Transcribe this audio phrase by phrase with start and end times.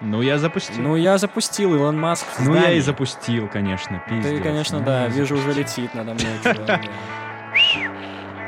[0.00, 0.80] Ну, я запустил.
[0.80, 4.42] Ну, я запустил Илон Маск Ну, я и запустил, конечно, Ты, пиздец.
[4.42, 5.84] конечно, Ну, да, вижу, уже запустил.
[5.84, 6.38] летит надо мной.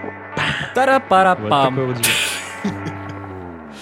[0.03, 1.75] Вот Тара-пара-пам.
[1.87, 2.07] вот звук.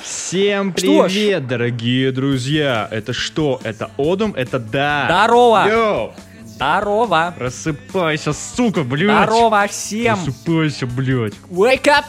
[0.03, 2.89] Всем привет, дорогие друзья!
[2.91, 3.61] Это что?
[3.63, 4.33] Это Одум?
[4.35, 5.05] Это да!
[5.07, 5.67] Здорово!
[5.69, 6.13] Йоу!
[6.47, 7.35] Здорово!
[7.37, 9.29] Просыпайся, сука, блядь!
[9.29, 10.17] Здорово всем!
[10.17, 11.35] Просыпайся, блядь!
[11.51, 12.07] Wake up!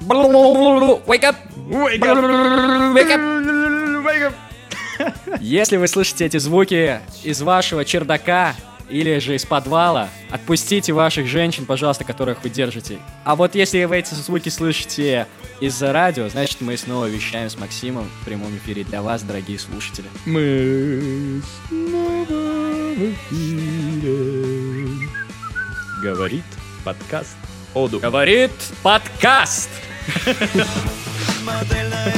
[0.00, 1.36] Wake up!
[1.70, 2.02] Wake
[2.92, 3.24] Wake up!
[4.04, 4.34] Wake up!
[5.40, 8.54] Если вы слышите эти звуки из вашего чердака
[8.88, 12.98] или же из подвала, отпустите ваших женщин, пожалуйста, которых вы держите.
[13.24, 15.26] А вот если вы эти звуки слышите
[15.60, 20.06] из-за радио, значит мы снова вещаем с Максимом в прямом эфире для вас, дорогие слушатели.
[20.24, 22.24] Мы снова
[22.94, 25.08] в эфире.
[26.02, 26.44] Говорит
[26.84, 27.36] подкаст
[27.74, 28.00] Оду.
[28.00, 29.68] Говорит подкаст!
[31.44, 32.14] Модельная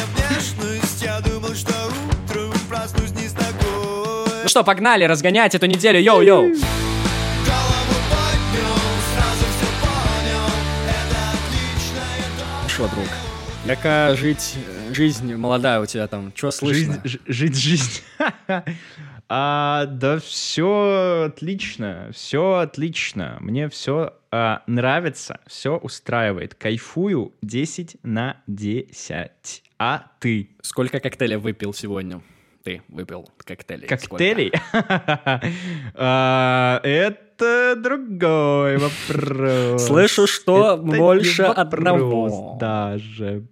[4.50, 6.42] что, погнали разгонять эту неделю, йоу-йоу!
[6.42, 6.56] Голову
[8.10, 8.80] поднял,
[9.14, 10.48] сразу все понял
[10.88, 13.06] Это отличная Что, друг?
[13.64, 16.32] Какая жить, э, жизнь молодая у тебя там?
[16.34, 17.00] Что слышно?
[17.04, 18.00] Жизнь, жить жизнь.
[19.32, 23.36] А, да все отлично, все отлично.
[23.38, 24.14] Мне все
[24.66, 26.56] нравится, все устраивает.
[26.56, 29.62] Кайфую 10 на 10.
[29.78, 30.50] А ты?
[30.62, 32.22] Сколько коктейлей выпил сегодня?
[32.62, 33.88] Ты выпил коктейлей.
[33.88, 34.52] Коктейлей?
[35.94, 39.86] А, Это другой вопрос.
[39.86, 42.58] Слышу, что больше одного.
[42.60, 43.46] даже.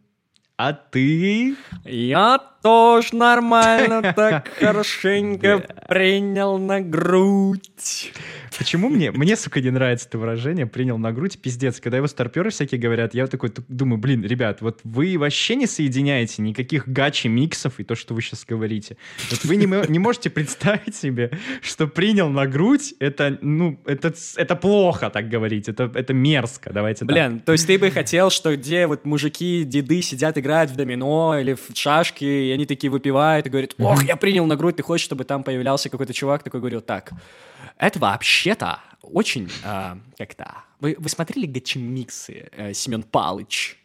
[0.59, 1.55] А ты?
[1.85, 8.13] Я тоже нормально так хорошенько принял на грудь.
[8.59, 11.81] Почему мне, мне, сука, не нравится это выражение «принял на грудь», пиздец.
[11.81, 16.43] Когда его старперы всякие говорят, я такой думаю, блин, ребят, вот вы вообще не соединяете
[16.43, 18.97] никаких гачи-миксов и то, что вы сейчас говорите.
[19.31, 21.31] Вот вы не, не можете представить себе,
[21.63, 27.05] что «принял на грудь»— это, ну, это, это плохо так говорить, это, это мерзко, давайте
[27.05, 27.09] так.
[27.09, 31.39] Блин, то есть ты бы хотел, что где вот мужики, деды сидят, играют в домино
[31.39, 34.83] или в шашки, и они такие выпивают и говорят, ох, я принял на грудь, ты
[34.83, 37.13] хочешь, чтобы там появлялся какой-то чувак, такой говорил, так,
[37.77, 40.65] это вообще-то очень, а, как-то...
[40.81, 43.78] Вы, вы смотрели гачи-миксы, э, Семен Палыч?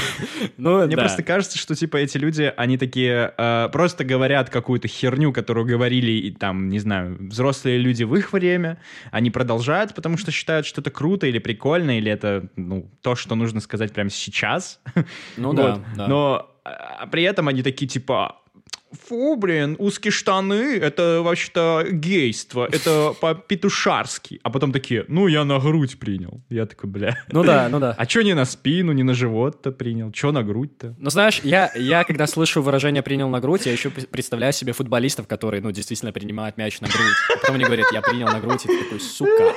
[0.56, 1.02] Ну, Мне да.
[1.02, 6.10] просто кажется, что типа эти люди, они такие э, просто говорят какую-то херню, которую говорили
[6.12, 8.78] и там, не знаю, взрослые люди в их время.
[9.10, 13.34] Они продолжают, потому что считают, что это круто или прикольно, или это ну то, что
[13.34, 14.80] нужно сказать прямо сейчас.
[15.36, 15.56] Ну Вот.
[15.56, 16.06] да, да.
[16.06, 18.36] Но а, при этом они такие типа.
[19.08, 24.40] Фу, блин, узкие штаны, это вообще-то гейство, это по-петушарски.
[24.42, 26.40] А потом такие, ну, я на грудь принял.
[26.48, 27.18] Я такой, бля.
[27.30, 27.94] Ну да, ну да.
[27.98, 30.12] А чё не на спину, не на живот-то принял?
[30.12, 30.94] Чё на грудь-то?
[30.98, 35.26] Ну, знаешь, я, я когда слышу выражение «принял на грудь», я еще представляю себе футболистов,
[35.26, 37.16] которые, ну, действительно принимают мяч на грудь.
[37.34, 39.54] А потом они говорят «я принял на грудь», и ты такой «сука».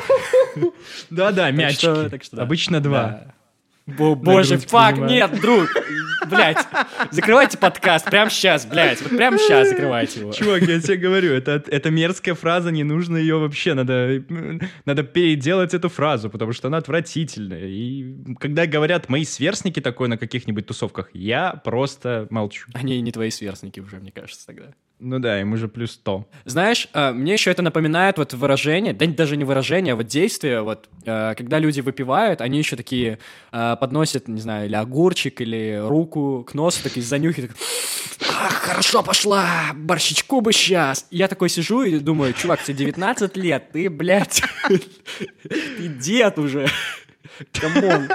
[1.09, 2.35] Да-да, мячики.
[2.35, 3.33] Обычно два.
[3.97, 5.67] Бо- Боже, фак, нет, друг,
[6.29, 6.57] блядь,
[7.11, 10.31] закрывайте подкаст прямо сейчас, блядь, вот прямо сейчас закрывайте его.
[10.31, 14.23] Чувак, я тебе говорю, это, это мерзкая фраза, не нужно ее вообще, надо,
[14.85, 17.65] надо переделать эту фразу, потому что она отвратительная.
[17.67, 22.67] И когда говорят мои сверстники такое на каких-нибудь тусовках, я просто молчу.
[22.73, 24.73] Они не твои сверстники уже, мне кажется, тогда.
[24.99, 26.27] Ну да, им уже плюс 100.
[26.43, 30.61] Знаешь, э, мне еще это напоминает вот выражение, да даже не выражение, а вот действие,
[30.61, 33.17] вот, э, когда люди выпивают, они еще такие
[33.53, 37.51] э, подносят, не знаю, или огурчик, или руку к носу, такие занюхи, так,
[38.27, 41.07] «Ах, хорошо пошла, борщичку бы сейчас.
[41.11, 46.67] Я такой сижу и думаю, чувак, тебе 19 лет, ты, блядь, ты дед уже.
[47.53, 48.09] Come on.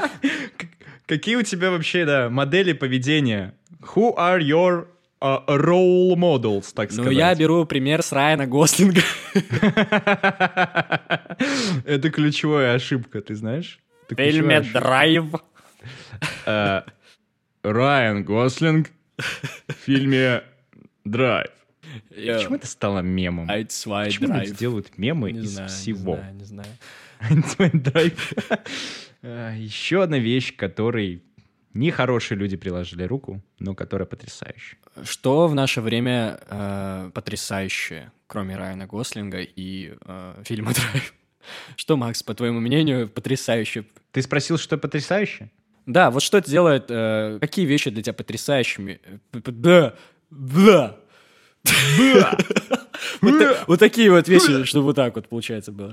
[1.06, 3.55] Какие у тебя вообще, да, модели поведения?
[3.94, 4.87] Who are your
[5.21, 7.15] role models, так Ну, сказать?
[7.17, 9.01] я беру пример с Райана Гослинга.
[11.85, 13.81] Это ключевая ошибка, ты знаешь?
[14.17, 14.61] Фильме.
[14.61, 15.25] «Драйв».
[16.47, 16.83] Э,
[17.63, 20.43] Райан Гослинг в фильме
[21.05, 21.49] «Драйв».
[22.15, 23.49] Я- Почему это стало мемом?
[23.49, 26.17] Zwei, Почему люди делают мемы из знаю, не всего?
[26.17, 26.67] знаю, не знаю.
[29.27, 31.23] А, Еще одна вещь, которой
[31.75, 34.79] нехорошие люди приложили руку, но которая потрясающая.
[35.03, 41.15] Что в наше время э, потрясающее, кроме Райана Гослинга и э, фильма «Драйв»?
[41.76, 43.85] Что, Макс, по твоему мнению, потрясающе?
[44.12, 45.50] Ты спросил, что потрясающе?
[45.85, 49.00] Да, вот что это делает, э, какие вещи для тебя потрясающими?
[49.32, 49.94] Да,
[50.31, 50.97] да.
[53.20, 55.88] Вот та- Вот такие вот вещи, что вот так вот получается было.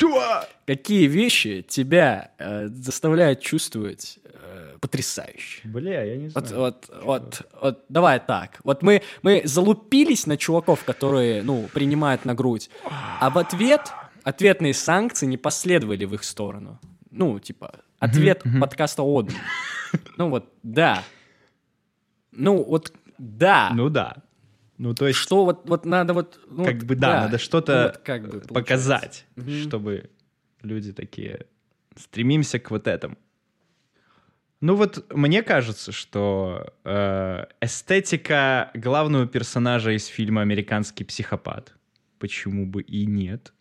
[0.66, 5.62] Какие вещи тебя э, заставляют чувствовать э, потрясающе?
[5.66, 6.46] Бля, я не знаю.
[6.58, 8.60] вот, вот, вот, давай так.
[8.64, 12.70] Вот мы, мы залупились на чуваков, которые, ну, принимают на грудь,
[13.20, 13.92] а в ответ
[14.24, 16.80] ответные санкции не последовали в их сторону.
[17.12, 19.36] Ну, типа, ответ подкаста Оден.
[20.18, 21.04] Ну вот, да.
[22.32, 23.72] Ну вот, да.
[23.74, 24.18] Ну да.
[24.82, 26.40] Ну то есть, Что вот, вот надо вот...
[26.50, 28.48] ну, как бы да, надо Ну, что-то вот как бы получается.
[28.54, 29.52] показать, Мгм.
[29.62, 30.10] чтобы
[30.64, 31.46] люди такие
[31.96, 33.16] стремимся к вот этому.
[34.60, 41.76] Ну вот мне кажется, что э, эстетика главного персонажа из фильма «Американский психопат»,
[42.18, 43.54] почему бы и нет,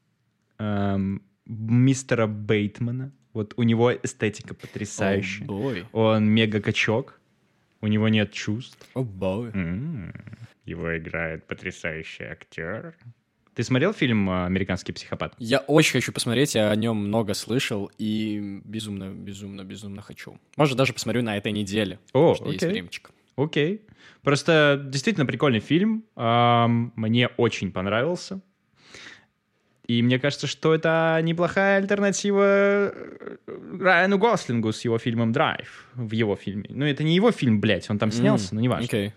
[0.58, 5.44] эм, мистера Бейтмана, вот у него эстетика потрясающая.
[5.46, 5.84] Бой.
[5.93, 7.20] Он мега-качок,
[7.82, 8.78] у него нет чувств.
[8.94, 9.50] О, бой.
[9.52, 10.14] М,
[10.70, 12.94] Его играет потрясающий актер.
[13.55, 15.34] Ты смотрел фильм э, «Американский психопат»?
[15.38, 20.38] Я очень хочу посмотреть, я о нем много слышал и безумно, безумно, безумно хочу.
[20.56, 21.99] Может, даже посмотрю на этой неделе.
[22.12, 22.70] О, что есть окей.
[22.72, 23.11] времечко.
[23.34, 23.82] Окей.
[24.22, 26.05] Просто действительно прикольный фильм.
[26.14, 28.40] Мне очень понравился.
[29.88, 33.37] И мне кажется, что это неплохая альтернатива э,
[33.81, 35.88] Райану Гослингу с его фильмом «Драйв».
[35.94, 36.67] В его фильме.
[36.69, 38.84] Ну, это не его фильм, блядь, он там снялся, но не важно.
[38.84, 39.12] Окей.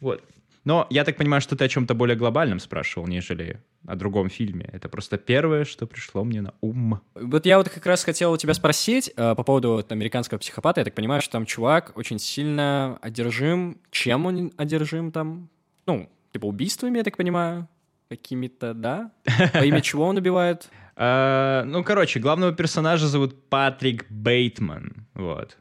[0.00, 0.24] Вот.
[0.64, 4.68] Но я так понимаю, что ты о чем-то более глобальном спрашивал, нежели о другом фильме.
[4.72, 7.00] Это просто первое, что пришло мне на ум.
[7.14, 10.80] Вот я вот как раз хотел у тебя спросить э, по поводу вот американского психопата.
[10.80, 13.78] Я так понимаю, что там чувак очень сильно одержим.
[13.90, 15.50] Чем он одержим там?
[15.86, 17.68] Ну, типа убийствами, я так понимаю,
[18.08, 19.10] какими-то, да?
[19.52, 20.70] Во имя чего он убивает?
[20.96, 25.06] А, ну, короче, главного персонажа зовут Патрик Бейтман.
[25.14, 25.58] Вот.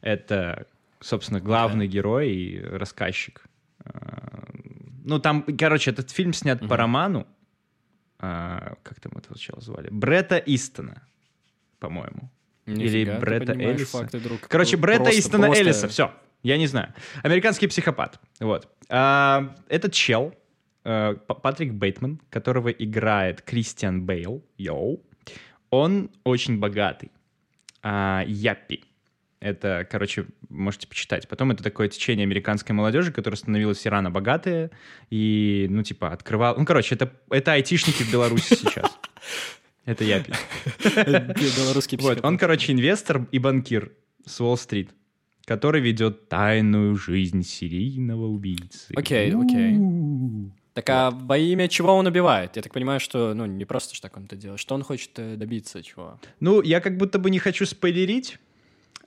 [0.00, 0.66] Это,
[1.00, 3.42] собственно, главный герой и рассказчик.
[3.84, 4.44] А,
[5.04, 7.26] ну, там, короче, этот фильм снят по роману.
[8.18, 9.88] а, как там этого чела звали?
[9.90, 11.02] Бретта Истона,
[11.78, 12.30] по-моему.
[12.66, 13.98] Или Нифига, ты Бретта Эллиса.
[13.98, 14.40] факты, друг.
[14.48, 16.14] Короче, Бретта Просто- Истона просто- Эллиса, все.
[16.42, 16.94] Я не знаю.
[17.22, 18.18] Американский психопат.
[18.40, 18.68] Вот.
[18.88, 20.34] А, этот чел,
[20.84, 25.02] э, Патрик Бейтман, которого играет Кристиан Бейл, йоу,
[25.70, 27.10] он очень богатый.
[27.82, 28.84] А, Яппи.
[29.40, 31.28] Это, короче, можете почитать.
[31.28, 34.70] Потом это такое течение американской молодежи, которая становилась рано богатая
[35.10, 36.56] и, ну, типа, открывал...
[36.56, 38.90] Ну, короче, это, это айтишники в Беларуси сейчас.
[39.84, 40.32] Это Яппи.
[41.58, 43.92] Белорусский Вот, он, короче, инвестор и банкир
[44.24, 44.88] с Уолл-стрит,
[45.44, 48.94] который ведет тайную жизнь серийного убийцы.
[48.96, 49.76] Окей, окей.
[50.74, 52.56] Так а во имя чего он убивает?
[52.56, 54.58] Я так понимаю, что, ну, не просто ж так он это делает.
[54.58, 56.18] Что он хочет э, добиться, чего?
[56.40, 58.38] Ну, я как будто бы не хочу спойлерить,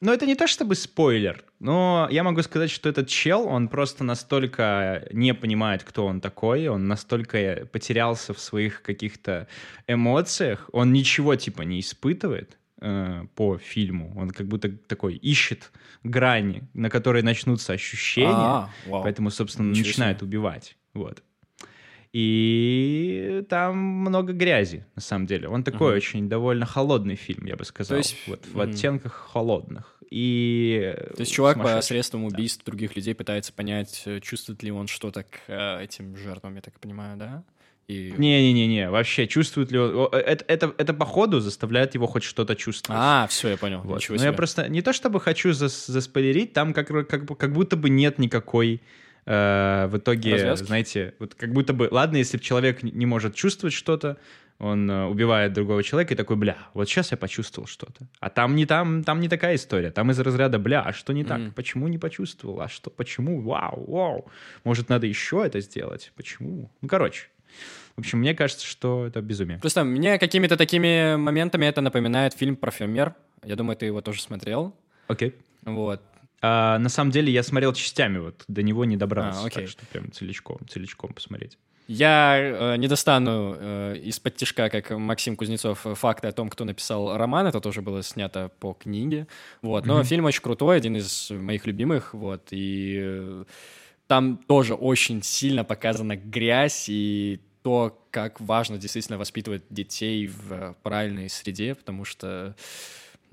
[0.02, 4.04] но это не то чтобы спойлер, но я могу сказать, что этот чел, он просто
[4.04, 9.48] настолько не понимает, кто он такой, он настолько потерялся в своих каких-то
[9.88, 15.72] эмоциях, он ничего типа не испытывает э, по фильму, он как будто такой ищет
[16.04, 19.04] грани, на которой начнутся ощущения, А, вау.
[19.04, 20.78] поэтому, собственно, Ничего начинает убивать.
[20.94, 21.24] Вот.
[22.19, 25.48] И там много грязи, на самом деле.
[25.50, 25.98] Он такой Мгм.
[25.98, 28.00] очень довольно холодный фильм, я бы сказал.
[28.00, 28.62] есть, вот в мгм.
[28.72, 29.94] оттенках холодных.
[30.10, 34.88] И То есть чувак по средствам убийств других людей пытается понять, э, чувствует ли он
[34.88, 37.44] что-то к э, этим жертвам, я так понимаю, да?
[37.88, 38.14] И...
[38.18, 39.96] Не-не-не, вообще чувствует ли он...
[39.96, 43.00] о, Это, это, это походу заставляет его хоть что-то чувствовать.
[43.02, 43.81] А, все, я понял.
[43.84, 43.98] Вот.
[43.98, 44.28] Ничего Но себе.
[44.28, 48.18] я просто не то чтобы хочу зас- заспойлерить, там как, как, как будто бы нет
[48.18, 48.81] никакой
[49.27, 50.65] э, в итоге, Развязки?
[50.65, 54.17] знаете, вот как будто бы, ладно, если человек не может чувствовать что-то,
[54.60, 58.07] он э, убивает другого человека и такой, бля, вот сейчас я почувствовал что-то.
[58.19, 59.91] А там не там, там не такая история.
[59.91, 61.39] Там из разряда, бля, а что не так?
[61.39, 61.51] Мгм.
[61.51, 62.62] Почему не почувствовал?
[62.62, 63.41] А что, почему?
[63.41, 64.31] Вау, вау.
[64.63, 66.12] Может, надо еще это сделать?
[66.15, 66.72] Почему?
[66.81, 67.27] Ну, короче.
[67.96, 69.60] В общем, мне кажется, что это безумие.
[69.60, 73.15] Просто мне какими-то такими моментами это напоминает фильм «Парфюмер».
[73.43, 74.75] Я думаю, ты его тоже смотрел.
[75.07, 75.36] Окей.
[75.63, 76.01] Вот.
[76.41, 79.63] А, на самом деле я смотрел частями, вот до него не добрался, А, окей.
[79.63, 81.58] так что прям целичком, целичком посмотреть.
[81.88, 86.65] Я э, не достану э, из-под тяжка, как Максим Кузнецов, э, факты о том, кто
[86.65, 87.48] написал роман.
[87.48, 89.25] Это тоже было снято по книге.
[89.62, 89.86] Вот.
[89.86, 92.13] Но фильм очень крутой, один из моих любимых.
[92.13, 92.50] Вот.
[92.51, 93.46] И э,
[94.08, 101.29] там тоже очень сильно показана грязь и то, как важно действительно воспитывать детей в правильной
[101.29, 102.56] среде, потому что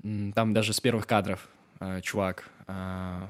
[0.01, 3.27] там даже с первых кадров э, чувак э,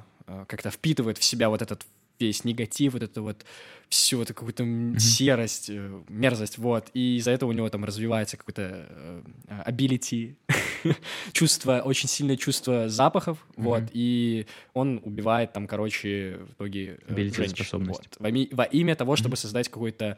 [0.47, 1.85] как-то впитывает в себя вот этот
[2.19, 3.45] весь негатив, вот это вот
[3.89, 4.63] всю эту какую-то
[4.99, 6.89] серость, э, мерзость, вот.
[6.93, 9.21] И из-за этого у него там развивается какое-то э,
[9.67, 10.35] ability,
[11.33, 13.83] чувство, очень сильное чувство запахов, вот.
[13.93, 17.99] И он убивает там, короче, в итоге э, Ability— женщин, способность.
[17.99, 18.17] вот.
[18.19, 20.17] Во, ми- во имя того, чтобы создать какой-то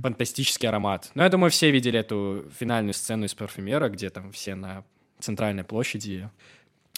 [0.00, 1.10] фантастический аромат.
[1.14, 4.84] Ну, я думаю, все видели эту финальную сцену из «Парфюмера», где там все на
[5.18, 6.30] центральной площади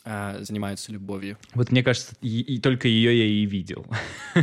[0.04, 1.37] а, занимаются любовью.
[1.54, 3.87] Вот мне кажется, и, и только ее я и видел.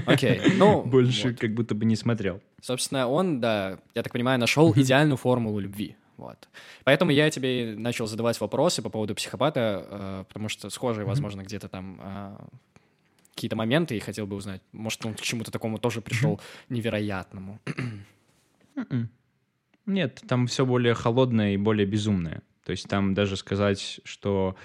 [0.06, 1.40] Окей, ну, Больше вот.
[1.40, 2.42] как будто бы не смотрел.
[2.62, 5.96] Собственно, он, да, я так понимаю, нашел идеальную формулу любви.
[6.18, 6.48] Вот.
[6.84, 11.70] Поэтому я тебе начал задавать вопросы по поводу психопата, э, потому что схожие, возможно, где-то
[11.70, 12.48] там а,
[13.36, 17.60] какие-то моменты, и хотел бы узнать, может, он к чему-то такому тоже пришел невероятному.
[18.76, 19.10] Мгм.
[19.86, 22.42] Нет, там все более холодное и более безумное.
[22.66, 24.56] То есть там даже сказать, что,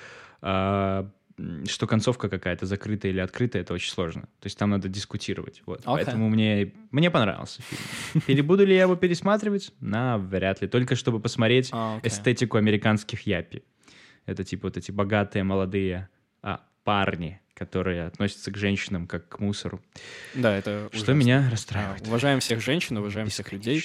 [0.43, 4.23] что концовка какая-то закрытая или открытая, это очень сложно.
[4.41, 5.63] То есть там надо дискутировать.
[5.67, 5.81] Вот.
[5.85, 6.05] Окей.
[6.05, 8.23] Поэтому мне, мне понравился фильм.
[8.27, 9.73] Перебуду ли я его пересматривать?
[9.81, 10.69] На, вряд ли.
[10.69, 12.09] Только чтобы посмотреть А, окей.
[12.11, 13.63] эстетику американских япи.
[14.27, 16.09] Это типа вот эти богатые молодые
[16.43, 19.81] а, парни, которые относятся к женщинам как к мусору.
[20.35, 21.13] Да, это Что ужасно.
[21.13, 22.07] меня А, расстраивает.
[22.07, 23.85] Уважаем всех женщин, уважаем всех людей.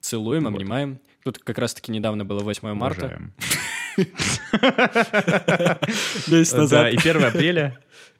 [0.00, 0.54] Целуем, Вот.
[0.54, 0.98] обнимаем.
[1.28, 3.20] Тут как раз-таки недавно было 8 марта.
[6.26, 7.78] Месяц Да, и 1 апреля.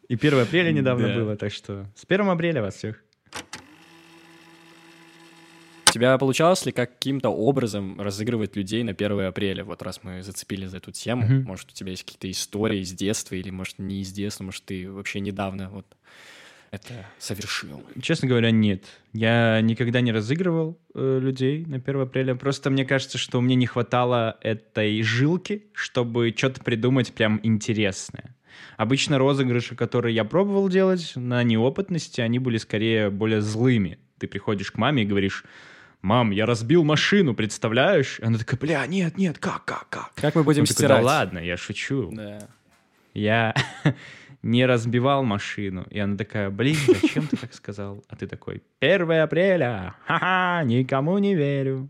[0.09, 1.15] И 1 апреля недавно Да.
[1.15, 3.03] было, так что с 1 апреля вас всех.
[5.87, 9.65] У тебя получалось ли каким-то образом разыгрывать людей на 1 апреля?
[9.65, 11.45] Вот раз мы зацепили за эту тему, Мгм.
[11.45, 14.93] может, у тебя есть какие-то истории из детства, или, может, не из детства, может, ты
[14.93, 15.87] вообще недавно вот
[16.71, 17.83] это совершил?
[18.01, 18.85] Честно говоря, нет.
[19.13, 22.35] Я никогда не разыгрывал э, людей на 1 апреля.
[22.35, 28.37] Просто мне кажется, что мне не хватало этой жилки, чтобы что-то придумать прям интересное.
[28.77, 33.99] Обычно розыгрыши, которые я пробовал делать на неопытности, они были скорее более злыми.
[34.19, 35.45] Ты приходишь к маме и говоришь,
[36.03, 40.35] «Мам, я разбил машину, представляешь?» И она такая, «Бля, нет, нет, как, как, как?» Как
[40.35, 41.01] мы будем Он такой, стирать?
[41.01, 42.11] да ладно, я шучу.
[42.13, 42.49] Да.
[43.15, 43.55] Я
[44.49, 45.87] не разбивал машину.
[45.91, 48.03] И она такая, блин, зачем ты так сказал?
[48.09, 51.89] А ты такой, 1 апреля, ха-ха, никому не верю.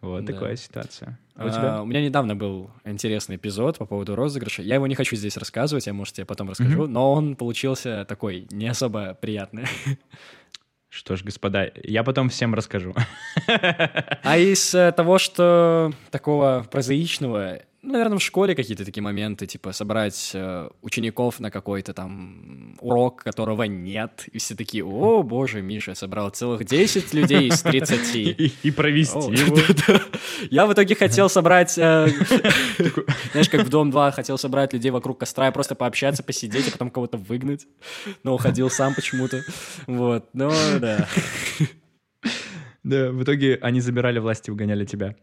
[0.00, 0.32] Вот Да.
[0.32, 1.18] такая ситуация.
[1.34, 1.82] А у А, тебя?
[1.82, 4.62] у меня недавно был интересный эпизод по поводу розыгрыша.
[4.62, 8.46] Я его не хочу здесь рассказывать, я, может, тебе потом расскажу, но он получился такой
[8.50, 9.64] не особо приятный.
[10.88, 12.94] Что ж, господа, я потом всем расскажу.
[13.46, 20.32] А из э, того, что такого прозаичного, наверное, в школе какие-то такие моменты, типа собрать
[20.34, 26.30] э, учеников на какой-то там урок, которого нет, и все такие, о, боже, Миша собрал
[26.30, 28.16] целых 10 людей из 30.
[28.20, 29.56] И, и провести О, его.
[30.50, 32.08] Я в итоге хотел собрать, э,
[33.32, 36.72] знаешь, как в Дом 2, хотел собрать людей вокруг костра и просто пообщаться, посидеть, а
[36.72, 37.66] потом кого-то выгнать.
[38.22, 39.42] Но уходил сам почему-то.
[39.86, 41.08] Вот, ну да.
[42.82, 45.16] Да, в итоге они забирали власть и угоняли тебя.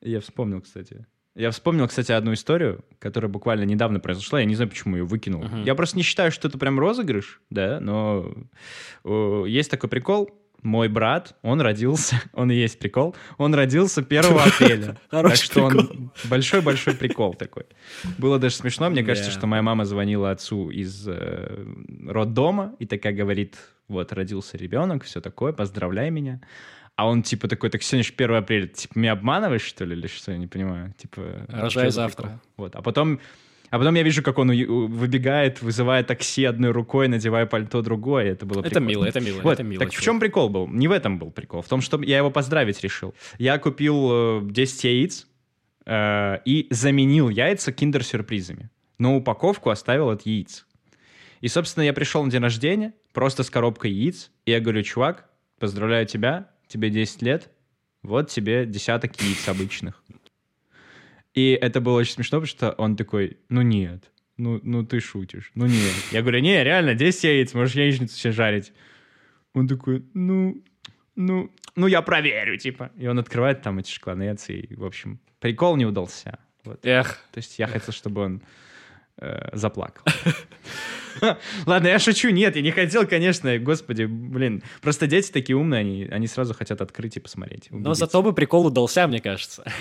[0.00, 1.06] Я вспомнил, кстати.
[1.34, 4.40] Я вспомнил, кстати, одну историю, которая буквально недавно произошла.
[4.40, 5.44] Я не знаю, почему ее выкинул.
[5.44, 5.64] Мгм.
[5.64, 8.34] Я просто не считаю, что это прям розыгрыш, да, но
[9.04, 10.30] э, есть такой прикол.
[10.60, 14.98] Мой брат, он родился, он и есть прикол, он родился 1 апреля.
[15.10, 17.64] Так что он большой-большой прикол такой.
[18.18, 21.66] Было даже смешно, мне кажется, что моя мама звонила отцу из э,
[22.06, 23.56] роддома и такая говорит,
[23.88, 26.40] вот, родился ребенок, все такое, поздравляй меня.
[26.96, 29.96] А он типа такой, так сегодня же 1 апреля, ты, типа меня обманываешь, что ли,
[29.96, 30.94] или что, я не понимаю.
[30.98, 32.22] Типа, Рожай завтра.
[32.22, 32.40] прикол?
[32.56, 33.20] Вот, а потом...
[33.70, 38.26] А потом я вижу, как он выбегает, вызывает такси одной рукой, надевая пальто другой.
[38.26, 38.86] Это было Это прикольно.
[38.88, 39.78] мило, это мило, Вот, это мило.
[39.80, 40.04] так в чувак.
[40.04, 40.68] чем прикол был?
[40.68, 41.62] Не в этом был прикол.
[41.62, 43.14] В том, что я его поздравить решил.
[43.38, 45.26] Я купил э, 10 яиц
[45.86, 48.68] э, и заменил яйца киндер-сюрпризами.
[48.98, 50.66] Но упаковку оставил от яиц.
[51.40, 54.30] И, собственно, я пришел на день рождения просто с коробкой яиц.
[54.44, 57.50] И я говорю, чувак, поздравляю тебя, тебе 10 лет,
[58.02, 60.02] вот тебе десяток яиц обычных.
[61.34, 65.50] И это было очень смешно, потому что он такой, ну нет, ну, ну ты шутишь,
[65.54, 65.94] ну нет.
[66.10, 68.72] Я говорю, не, реально, 10 яиц, можешь яичницу себе жарить.
[69.54, 70.62] Он такой, ну,
[71.14, 72.90] ну, ну я проверю, типа.
[72.96, 76.38] И он открывает там эти шоколадные яйца, и, в общем, прикол не удался.
[76.64, 76.84] Вот.
[76.84, 78.42] Эх, То есть я хотел, чтобы он
[79.18, 80.04] э, заплакал.
[81.66, 84.62] Ладно, я шучу, нет, я не хотел, конечно, господи, блин.
[84.80, 87.68] Просто дети такие умные, они, они сразу хотят открыть и посмотреть.
[87.70, 88.06] но убедиться.
[88.06, 89.64] зато бы прикол удался, мне кажется.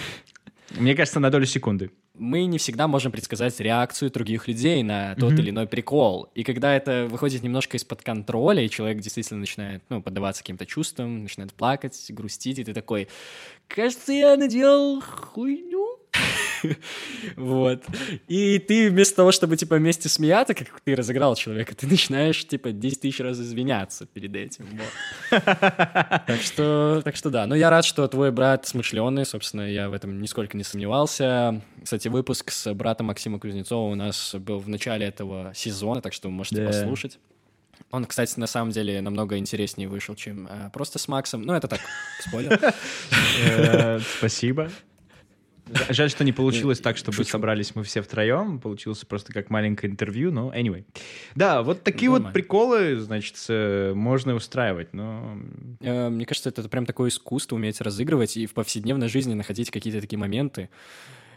[0.77, 1.91] Мне кажется, на долю секунды.
[2.17, 6.29] Мы не всегда можем предсказать реакцию других людей на тот или иной прикол.
[6.35, 11.23] И когда это выходит немножко из-под контроля, и человек действительно начинает ну, поддаваться каким-то чувствам,
[11.23, 13.07] начинает плакать, грустить, и ты такой,
[13.67, 15.70] кажется, я наделал хуйню.
[17.36, 17.84] Вот.
[18.27, 22.72] И ты вместо того, чтобы, типа, вместе смеяться, как ты разыграл человека, ты начинаешь, типа,
[22.72, 24.65] 10 тысяч раз извиняться перед этим.
[24.72, 25.41] Вот.
[26.27, 27.46] Так что, так что да.
[27.48, 31.62] Но я рад, что твой брат смышленый, собственно, я в этом нисколько не сомневался.
[31.84, 36.27] Кстати, выпуск с братом Максима Кузнецова у нас был в начале этого сезона, так что
[36.27, 36.68] вы можете Да.
[36.68, 37.20] послушать.
[37.89, 41.41] Он, кстати, на самом деле намного интереснее вышел, чем э, просто с Максом.
[41.41, 41.82] Ну, это так,
[42.20, 42.60] спойлер.
[43.44, 44.70] Э, Спасибо.
[45.89, 48.59] Жаль, что не получилось так, чтобы собрались мы все втроем.
[48.59, 50.85] Получилось просто как маленькое интервью, но anyway.
[51.35, 55.37] Да, вот такие вот приколы, значит, э, можно устраивать, но...
[55.79, 60.01] Э, Мне кажется, это прям такое искусство уметь разыгрывать и в повседневной жизни находить какие-то
[60.01, 60.69] такие моменты.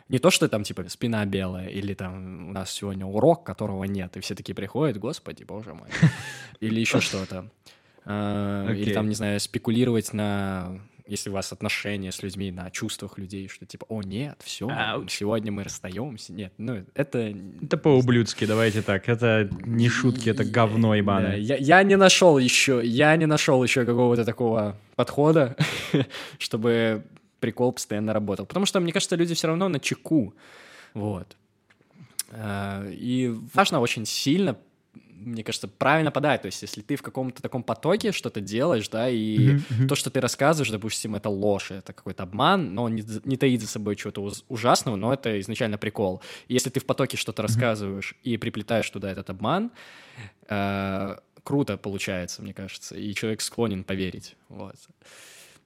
[0.09, 4.17] Не то, что там, типа, спина белая, или там у нас сегодня урок, которого нет,
[4.17, 5.89] и все такие приходят, господи, боже мой.
[6.61, 7.51] Или еще что-то.
[8.05, 13.19] Э, Или там, не знаю, спекулировать на если у вас отношения с людьми на чувствах
[13.19, 15.13] людей, что типа, о, нет, все, Ауч.
[15.13, 16.33] сегодня мы расстаемся.
[16.33, 17.35] Нет, ну, это...
[17.63, 19.09] Это по-ублюдски, давайте так.
[19.09, 21.37] Это не шутки, это говно Да, ебаное.
[21.37, 25.57] я, я не нашел еще, я не нашел еще какого-то такого подхода,
[26.39, 27.05] чтобы
[27.41, 28.47] прикол постоянно работал.
[28.47, 30.35] Потому что, мне кажется, люди все равно на чеку.
[30.95, 31.37] Вот.
[32.31, 34.57] А, И важно очень сильно,
[35.15, 36.43] мне кажется, правильно подать.
[36.43, 40.21] То есть, если ты в каком-то таком потоке что-то делаешь, да, и то, что ты
[40.21, 44.31] рассказываешь, допустим, это ложь, это какой-то обман, но он не, не таит за собой чего-то
[44.49, 46.21] ужасного, но это изначально прикол.
[46.49, 49.71] И если ты в потоке что-то рассказываешь и приплетаешь туда этот обман,
[50.49, 54.37] э, круто получается, мне кажется, и человек склонен поверить.
[54.49, 54.77] Вот.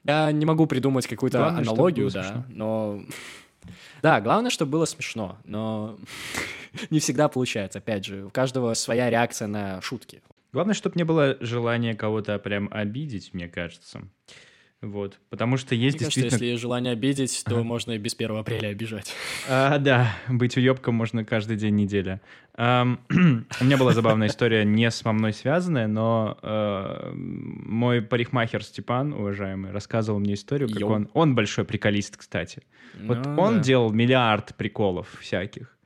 [0.05, 3.03] Я не могу придумать какую-то Главное, аналогию, да, но...
[4.03, 5.99] Да, главное, чтобы было смешно, но
[6.91, 7.79] не всегда получается.
[7.79, 10.23] Опять же, у каждого своя реакция на шутки.
[10.53, 14.03] Главное, чтобы не было желания кого-то прям обидеть, мне кажется.
[14.81, 15.19] Вот.
[15.29, 16.35] Потому что есть Мне кажется, действительно...
[16.35, 19.13] если есть желание обидеть, то можно и без 1 апреля обижать.
[19.49, 22.21] А, да, быть уебком можно каждый день недели.
[22.59, 29.73] У меня была забавная история, не с мной связанная, но э, мой парикмахер Степан, уважаемый,
[29.73, 31.09] рассказывал мне историю, как он...
[31.13, 32.63] Он большой приколист, кстати.
[33.01, 33.63] Вот Ну, он да.
[33.63, 35.78] делал миллиард приколов всяких.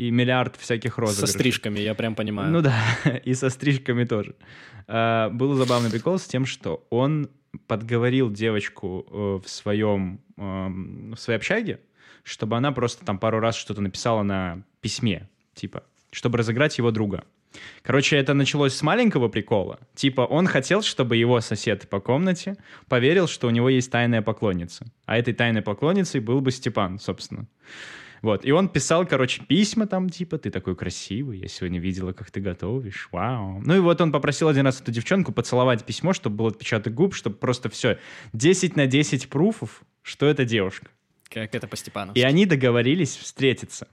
[0.00, 1.34] И миллиард всяких Со розыгрышей.
[1.34, 2.50] стрижками, я прям понимаю.
[2.50, 2.74] Ну да,
[3.24, 4.34] и со стрижками тоже.
[4.88, 7.28] А, Был забавный прикол с тем, что он
[7.66, 11.80] подговорил девочку э, в своем в своей общаге,
[12.22, 17.24] чтобы она просто там пару раз что-то написала на письме, типа, чтобы разыграть его друга.
[17.82, 19.80] Короче, это началось с маленького прикола.
[19.94, 22.56] Типа, он хотел, чтобы его сосед по комнате
[22.88, 24.86] поверил, что у него есть тайная поклонница.
[25.04, 27.46] А этой тайной поклонницей был бы Степан, собственно.
[28.22, 32.30] Вот, и он писал, короче, письма там, типа, ты такой красивый, я сегодня видела, как
[32.30, 33.60] ты готовишь, вау.
[33.64, 37.14] Ну и вот он попросил один раз эту девчонку поцеловать письмо, чтобы был отпечаток губ,
[37.14, 37.98] чтобы просто все,
[38.32, 40.88] 10 на 10 пруфов, что это девушка.
[41.28, 42.12] Как это по Степану.
[42.14, 43.88] И они договорились встретиться.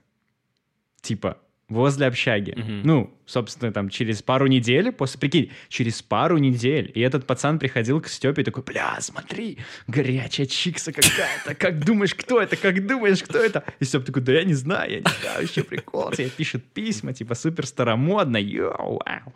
[1.00, 1.38] Типа,
[1.68, 2.54] возле общаги.
[2.56, 2.82] Мгм.
[2.82, 6.90] Ну, собственно, там через пару недель, после, прикинь, через пару недель.
[6.94, 11.54] И этот пацан приходил к Степе и такой, бля, смотри, горячая чикса какая-то.
[11.54, 12.56] Как думаешь, кто это?
[12.56, 13.64] Как думаешь, кто это?
[13.80, 16.10] И Степ такой, да я не знаю, я не знаю, вообще прикол.
[16.12, 19.34] Тебе пишет письма, типа, супер старомодно, йоу, вау.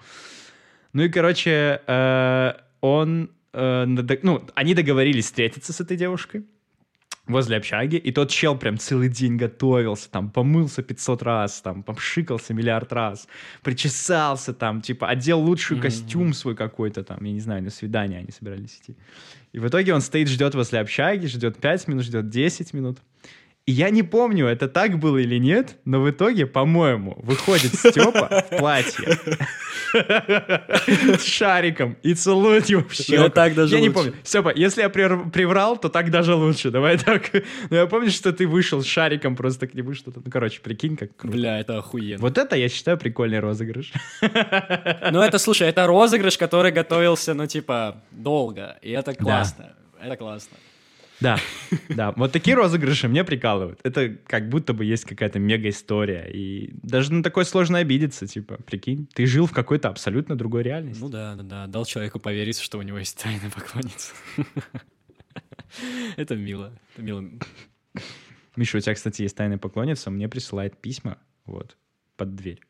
[0.95, 3.85] Ну и, короче, э, он, э,
[4.23, 6.45] ну, они договорились встретиться с этой девушкой
[7.27, 12.53] возле общаги, и тот чел прям целый день готовился, там, помылся 500 раз, там, попшикался
[12.53, 13.29] миллиард раз,
[13.63, 15.83] причесался, там, типа, одел лучший Мгм.
[15.83, 18.97] костюм свой какой-то, там, я не знаю, на свидание они собирались идти.
[19.53, 22.99] И в итоге он стоит, ждет возле общаги, ждет 5 минут, ждет 10 минут.
[23.67, 28.57] Я не помню, это так было или нет, но в итоге, по-моему, выходит Степа в
[28.57, 29.17] платье
[29.93, 33.23] с шариком и целует его в щеку.
[33.23, 34.15] Ну, так даже Я не помню.
[34.25, 36.71] Степа, если я приврал, то так даже лучше.
[36.71, 37.31] Давай так.
[37.71, 40.21] Но я помню, что ты вышел с шариком просто к нему что-то.
[40.25, 41.37] Ну, короче, прикинь, как круто.
[41.37, 42.21] Бля, это охуенно.
[42.21, 43.93] Вот это, я считаю, прикольный розыгрыш.
[44.23, 48.79] Ну, это, слушай, это розыгрыш, который готовился, ну, типа, долго.
[48.83, 49.75] И это классно.
[50.03, 50.57] Это классно.
[51.23, 51.39] Да,
[51.89, 52.13] да.
[52.13, 53.81] Вот такие розыгрыши меня прикалывают.
[53.83, 56.29] Это как будто бы есть какая-то мега-история.
[56.33, 59.09] И даже на такое сложно обидеться, типа, прикинь.
[59.15, 61.01] Ты жил в какой-то абсолютно другой реальности.
[61.01, 61.67] Ну да, да, да.
[61.67, 64.13] Дал человеку поверить, что у него есть тайная поклонница.
[66.17, 66.73] Это мило.
[66.95, 67.25] Это мило.
[68.57, 71.77] Миша, у тебя, кстати, есть тайная поклонница, мне присылает письма, вот,
[72.17, 72.61] под дверь.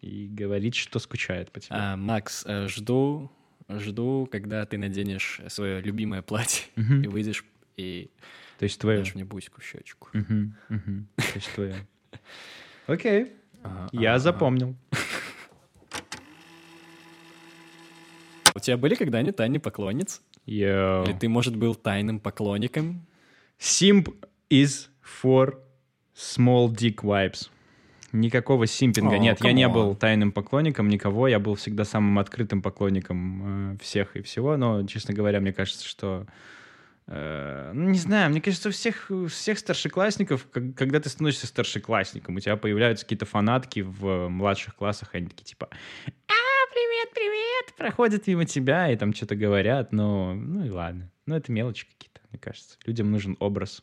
[0.00, 1.76] И говорит, что скучает по тебе.
[1.76, 3.30] А, Макс, э, жду,
[3.78, 7.44] жду, когда ты наденешь свое любимое платье и выйдешь
[7.76, 8.10] и
[8.58, 8.98] То есть твое.
[8.98, 10.08] дашь мне буську в щечку.
[10.12, 11.74] То есть твое.
[12.86, 13.32] Окей,
[13.92, 14.74] я запомнил.
[18.54, 20.20] У тебя были когда-нибудь тайные поклонницы?
[20.44, 21.04] Йоу.
[21.04, 23.06] Или ты, может, был тайным поклонником?
[23.58, 24.12] Simp
[24.50, 25.58] is for
[26.14, 27.48] Small dick vibes.
[28.12, 29.14] Никакого симпинга.
[29.14, 31.28] О, Нет, я не был тайным поклонником никого.
[31.28, 34.56] Я был всегда самым открытым поклонником э, всех и всего.
[34.56, 36.26] Но, честно говоря, мне кажется, что...
[37.06, 41.46] э, ну, не знаю, мне кажется, у всех, у всех старшеклассников, как- когда ты становишься
[41.46, 47.76] старшеклассником, у тебя появляются какие-то фанатки в младших классах, они такие типа «А, привет, привет!»
[47.76, 51.10] Проходят мимо тебя и там что-то говорят, но ну и ладно.
[51.26, 52.76] Ну, это мелочи какие-то, мне кажется.
[52.86, 53.82] Людям нужен образ.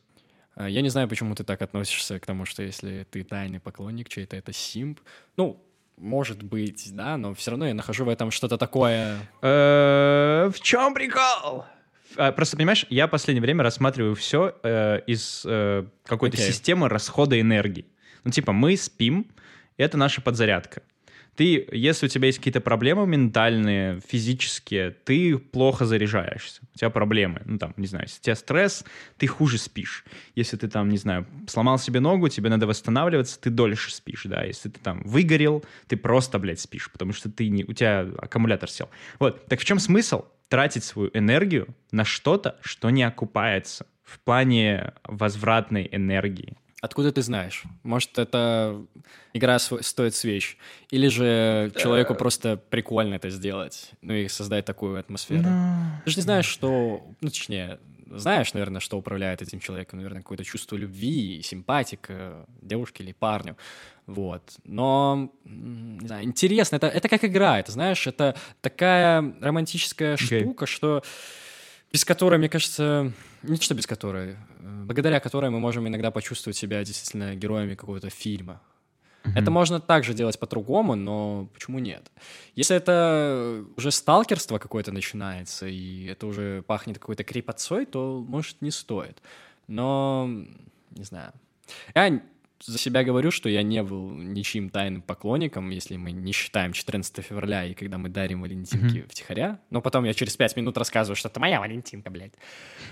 [0.58, 4.08] А, Я не знаю, почему ты так относишься к тому, что если ты тайный поклонник
[4.08, 5.00] чей-то, это симп.
[5.36, 5.64] Ну,
[5.96, 9.18] может быть, да, но все равно я нахожу в этом что-то такое...
[9.40, 11.64] Э, В чем прикол?
[12.16, 14.48] А, Просто, понимаешь, я в последнее время рассматриваю все
[15.06, 17.86] из э, какой-то системы расхода энергии.
[18.24, 19.26] Ну, типа, мы спим,
[19.76, 20.82] это наша подзарядка.
[21.38, 26.62] Ты, если у тебя есть какие-то проблемы ментальные, физические, ты плохо заряжаешься.
[26.74, 27.42] У тебя проблемы.
[27.44, 28.84] Ну, там, не знаю, если у тебя стресс,
[29.18, 30.04] ты хуже спишь.
[30.34, 34.42] Если ты там, не знаю, сломал себе ногу, тебе надо восстанавливаться, ты дольше спишь, да.
[34.42, 38.68] Если ты там выгорел, ты просто, блядь, спишь, потому что ты не, у тебя аккумулятор
[38.68, 38.90] сел.
[39.20, 39.46] Вот.
[39.46, 45.88] Так в чем смысл тратить свою энергию на что-то, что не окупается в плане возвратной
[45.92, 46.56] энергии?
[46.80, 47.64] Откуда ты знаешь?
[47.82, 48.84] Может, это
[49.32, 50.56] игра стоит свеч?
[50.90, 55.48] Или же человеку просто прикольно это сделать, ну и создать такую атмосферу?
[56.04, 57.04] Ты же не знаешь, что...
[57.20, 59.98] Ну, точнее, знаешь, наверное, что управляет этим человеком.
[59.98, 63.56] Наверное, какое-то чувство любви, симпатика девушке или парню.
[64.06, 64.42] Вот.
[64.64, 66.76] Но, не знаю, интересно.
[66.76, 70.40] Это, это как игра, это, знаешь, это такая романтическая Окей.
[70.40, 71.02] штука, что
[71.92, 74.36] без которой, мне кажется, не что без которой, э,
[74.84, 78.60] благодаря которой мы можем иногда почувствовать себя действительно героями какого-то фильма.
[79.34, 82.10] Это можно также делать по-другому, но почему нет?
[82.54, 88.70] Если это уже сталкерство какое-то начинается, и это уже пахнет какой-то крепотцой, то, может, не
[88.70, 89.20] стоит.
[89.66, 90.30] Но,
[90.92, 91.32] не знаю.
[91.94, 92.20] Я
[92.64, 97.24] за себя говорю, что я не был ничьим тайным поклонником, если мы не считаем 14
[97.24, 99.60] февраля и когда мы дарим валентинки втихаря.
[99.70, 102.34] Но потом я через 5 минут рассказываю, что это моя валентинка, блядь.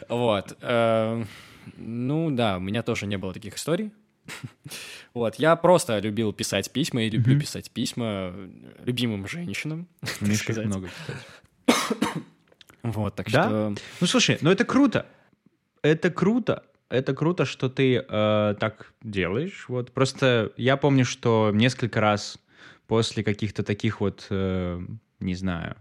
[0.09, 0.57] Вот.
[0.61, 1.25] э,
[1.77, 3.93] Ну да, у меня тоже не было таких историй.
[5.15, 8.35] Вот, я просто любил писать письма и люблю писать письма
[8.85, 9.89] любимым женщинам.
[10.35, 10.67] сказать.
[10.67, 10.91] много.
[12.83, 13.75] Вот, так что...
[14.01, 15.07] Ну, слушай, ну это круто.
[15.83, 16.63] Это круто.
[16.89, 19.67] Это круто, что ты э, так делаешь.
[19.69, 22.39] Вот просто я помню, что несколько раз
[22.87, 24.81] после каких-то таких вот, э,
[25.19, 25.77] не знаю,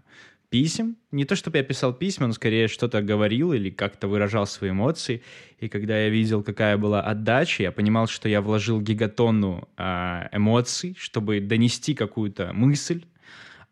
[0.49, 4.71] писем, не то чтобы я писал письма, но скорее что-то говорил или как-то выражал свои
[4.71, 5.21] эмоции.
[5.59, 10.95] И когда я видел, какая была отдача, я понимал, что я вложил гигатонну а, эмоций,
[10.97, 13.05] чтобы донести какую-то мысль,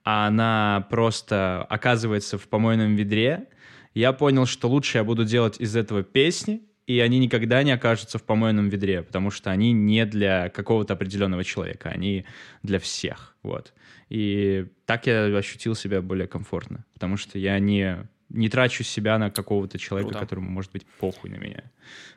[0.03, 3.47] а она просто оказывается в помойном ведре,
[3.93, 8.17] я понял, что лучше я буду делать из этого песни, и они никогда не окажутся
[8.17, 12.25] в помойном ведре, потому что они не для какого-то определенного человека, они
[12.61, 13.73] для всех, вот.
[14.09, 19.31] И так я ощутил себя более комфортно, потому что я не, не трачу себя на
[19.31, 20.25] какого-то человека, Круто.
[20.25, 21.63] которому может быть похуй на меня,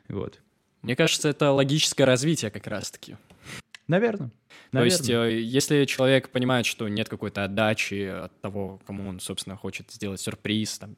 [0.09, 0.41] вот.
[0.81, 3.17] Мне кажется, это логическое развитие как раз-таки.
[3.87, 4.31] Наверное.
[4.71, 9.55] То есть, э, если человек понимает, что нет какой-то отдачи от того, кому он, собственно,
[9.55, 10.97] хочет сделать сюрприз, там,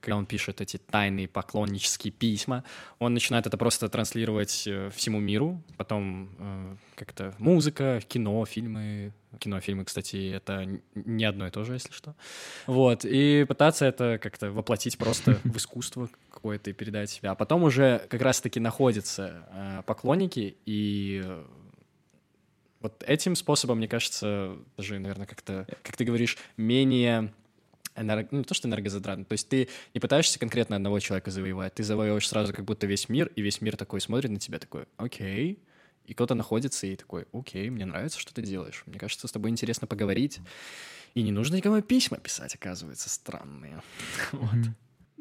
[0.00, 2.64] когда он пишет эти тайные поклоннические письма,
[2.98, 5.62] он начинает это просто транслировать э, всему миру.
[5.76, 9.12] Потом э, как-то музыка, кино, фильмы.
[9.38, 12.16] Кино, фильмы, кстати, это не одно и то же, если что.
[12.66, 13.04] Вот.
[13.04, 17.32] И пытаться это как-то воплотить просто в искусство какое-то и передать себя.
[17.32, 21.44] А потом уже как раз-таки находятся э, поклонники и э,
[22.80, 27.32] вот этим способом, мне кажется, даже, наверное, как-то, как ты говоришь, менее
[28.00, 28.28] энерго...
[28.30, 29.24] ну, то, что энергозатратно.
[29.24, 33.08] То есть ты не пытаешься конкретно одного человека завоевать, ты завоевываешь сразу как будто весь
[33.08, 35.62] мир, и весь мир такой смотрит на тебя, такой, окей.
[36.06, 38.82] И кто-то находится и такой, окей, мне нравится, что ты делаешь.
[38.86, 40.40] Мне кажется, с тобой интересно поговорить.
[41.14, 43.82] И не нужно никому письма писать, оказывается, странные.
[44.32, 44.66] Вот.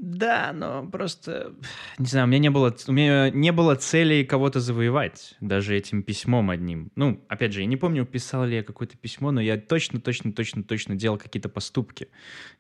[0.02, 1.54] Да, но просто,
[2.00, 6.04] не знаю, у меня не было, у меня не было цели кого-то завоевать, даже этим
[6.04, 6.90] письмом одним.
[6.96, 10.32] Ну, опять же, я не помню, писал ли я какое-то письмо, но я точно, точно,
[10.32, 12.08] точно, точно делал какие-то поступки.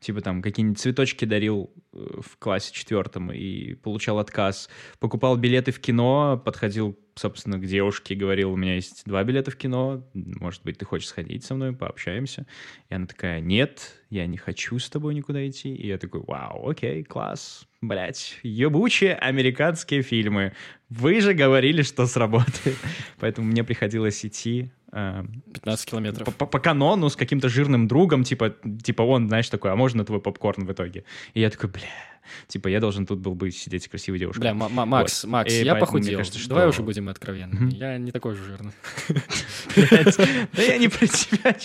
[0.01, 4.69] Типа там какие-нибудь цветочки дарил э, в классе четвертом и получал отказ.
[4.99, 9.55] Покупал билеты в кино, подходил, собственно, к девушке говорил, у меня есть два билета в
[9.57, 12.45] кино, может быть, ты хочешь сходить со мной, пообщаемся.
[12.89, 15.75] И она такая, нет, я не хочу с тобой никуда идти.
[15.75, 17.67] И я такой, вау, окей, класс.
[17.81, 20.53] Блять, ебучие американские фильмы.
[20.89, 22.77] Вы же говорили, что сработает.
[23.19, 24.71] Поэтому мне приходилось идти.
[24.91, 25.23] Э,
[25.53, 26.25] 15 километров.
[26.25, 30.03] по, по- по канону с каким-то жирным другом, типа, типа он, знаешь, такой, а можно
[30.05, 31.03] твой попкорн в итоге?
[31.33, 31.81] И я такой, бля,
[32.47, 34.41] типа я должен тут был бы сидеть с красивой девушкой.
[34.41, 35.31] Бля, Ма- Ма- Макс, Вот.
[35.31, 36.17] Макс, И я похудел.
[36.19, 37.55] кажется, что- Давай уже будем откровенны.
[37.55, 37.69] Мгм.
[37.69, 38.71] Я не такой же жирный.
[40.55, 41.55] Да я не про тебя.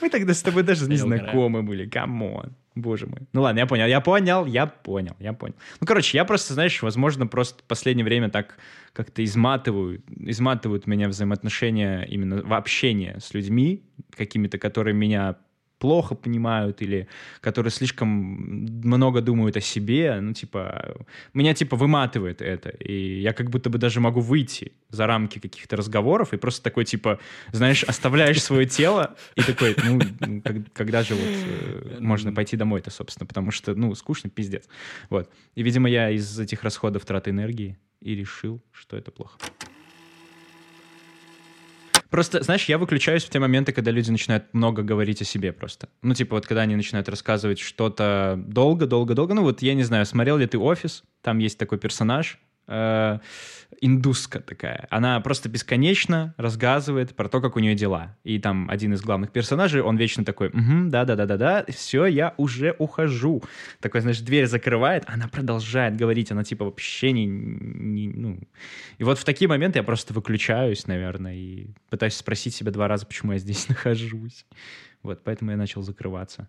[0.00, 2.54] Мы тогда с тобой даже не знакомы были, come on.
[2.80, 3.20] Боже мой.
[3.32, 5.54] Ну ладно, я понял, я понял, я понял, я понял.
[5.80, 8.58] Ну, короче, я просто, знаешь, возможно, просто в последнее время так
[8.92, 13.82] как-то изматывают, изматывают меня взаимоотношения именно в общении с людьми,
[14.16, 15.36] какими-то, которые меня
[15.78, 17.08] плохо понимают или
[17.40, 23.50] которые слишком много думают о себе, ну, типа, меня, типа, выматывает это, и я как
[23.50, 27.18] будто бы даже могу выйти за рамки каких-то разговоров и просто такой, типа,
[27.52, 32.90] знаешь, оставляешь свое тело и такой, ну, ну, когда же вот э, можно пойти домой-то,
[32.90, 34.68] собственно, потому что, ну, скучно, пиздец.
[35.10, 35.30] Вот.
[35.54, 39.38] И, видимо, я из этих расходов траты энергии и решил, что это плохо.
[42.10, 45.88] Просто, знаешь, я выключаюсь в те моменты, когда люди начинают много говорить о себе просто.
[46.02, 49.34] Ну, типа, вот когда они начинают рассказывать что-то долго-долго-долго.
[49.34, 52.38] Ну, вот я не знаю, смотрел ли ты «Офис», там есть такой персонаж,
[52.68, 53.18] э,
[53.80, 54.86] индуска такая.
[54.90, 58.16] Она просто бесконечно рассказывает про то, как у нее дела.
[58.24, 63.42] И там один из главных персонажей, он вечно такой, угу, да-да-да-да-да, все, я уже ухожу.
[63.80, 68.40] Такой, знаешь, дверь закрывает, она продолжает говорить, она типа вообще не, не- ну...
[68.98, 73.06] И вот в такие моменты я просто выключаюсь, наверное, и пытаюсь спросить себя два раза,
[73.06, 74.46] почему я здесь нахожусь.
[75.02, 76.48] Вот, поэтому я начал закрываться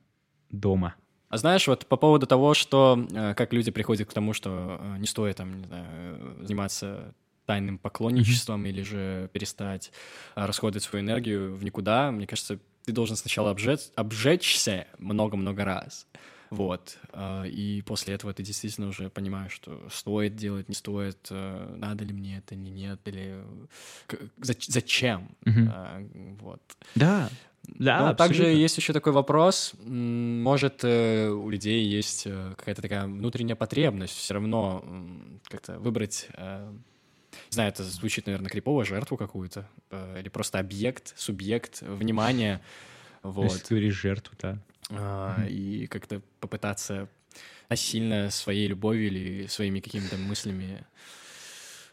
[0.50, 0.96] дома.
[1.30, 4.98] А знаешь, вот по поводу того, что э, как люди приходят к тому, что э,
[4.98, 7.14] не стоит там, не знаю, заниматься
[7.46, 9.92] тайным поклонничеством или же перестать
[10.36, 16.08] э, расходовать свою энергию в никуда, мне кажется, ты должен сначала обжечь, обжечься много-много раз.
[16.50, 16.98] Вот.
[17.14, 22.04] э, И после этого ты действительно уже понимаешь, что стоит делать, не стоит, э, надо
[22.04, 23.44] ли мне это, не нет, или
[24.42, 25.30] зачем.
[25.46, 26.04] А,
[26.42, 26.62] Вот.
[26.96, 27.30] Да,
[27.64, 29.74] да, Но также есть еще такой вопрос.
[29.84, 34.84] Может, э, у людей есть э, какая-то такая внутренняя потребность все равно
[35.50, 39.68] как-то выбрать, не знаю, это звучит, наверное, крипово, жертву какую-то,
[40.20, 41.84] или просто объект, субъект
[43.24, 44.58] Если вот, ты говоришь жертву, да.
[44.92, 47.08] А, и как-то попытаться
[47.70, 50.84] насильно своей любовью или своими какими-то мыслями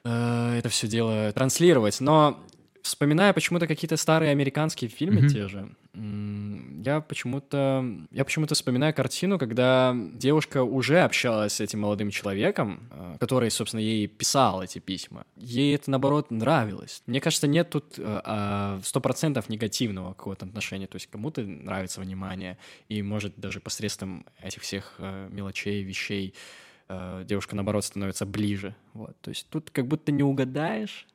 [0.05, 2.01] э, это все дело транслировать.
[2.01, 2.43] Но
[2.87, 5.29] вспоминая почему-то какие-то старые американские фильмы Мгм.
[5.29, 5.69] те же,
[6.85, 13.17] я почему-то я почему-то вспоминаю картину, когда девушка уже общалась с этим молодым человеком, э,
[13.19, 15.25] который, собственно, ей писал эти письма.
[15.37, 17.03] Ей это, наоборот, нравилось.
[17.07, 20.87] Мне кажется, нет тут сто процентов негативного какого-то отношения.
[20.87, 26.35] То есть кому-то нравится внимание, и, может, даже посредством этих всех э, мелочей, вещей
[26.89, 28.75] э, девушка, наоборот, становится ближе.
[28.93, 29.17] Вот.
[29.21, 31.07] То есть тут как будто не угадаешь.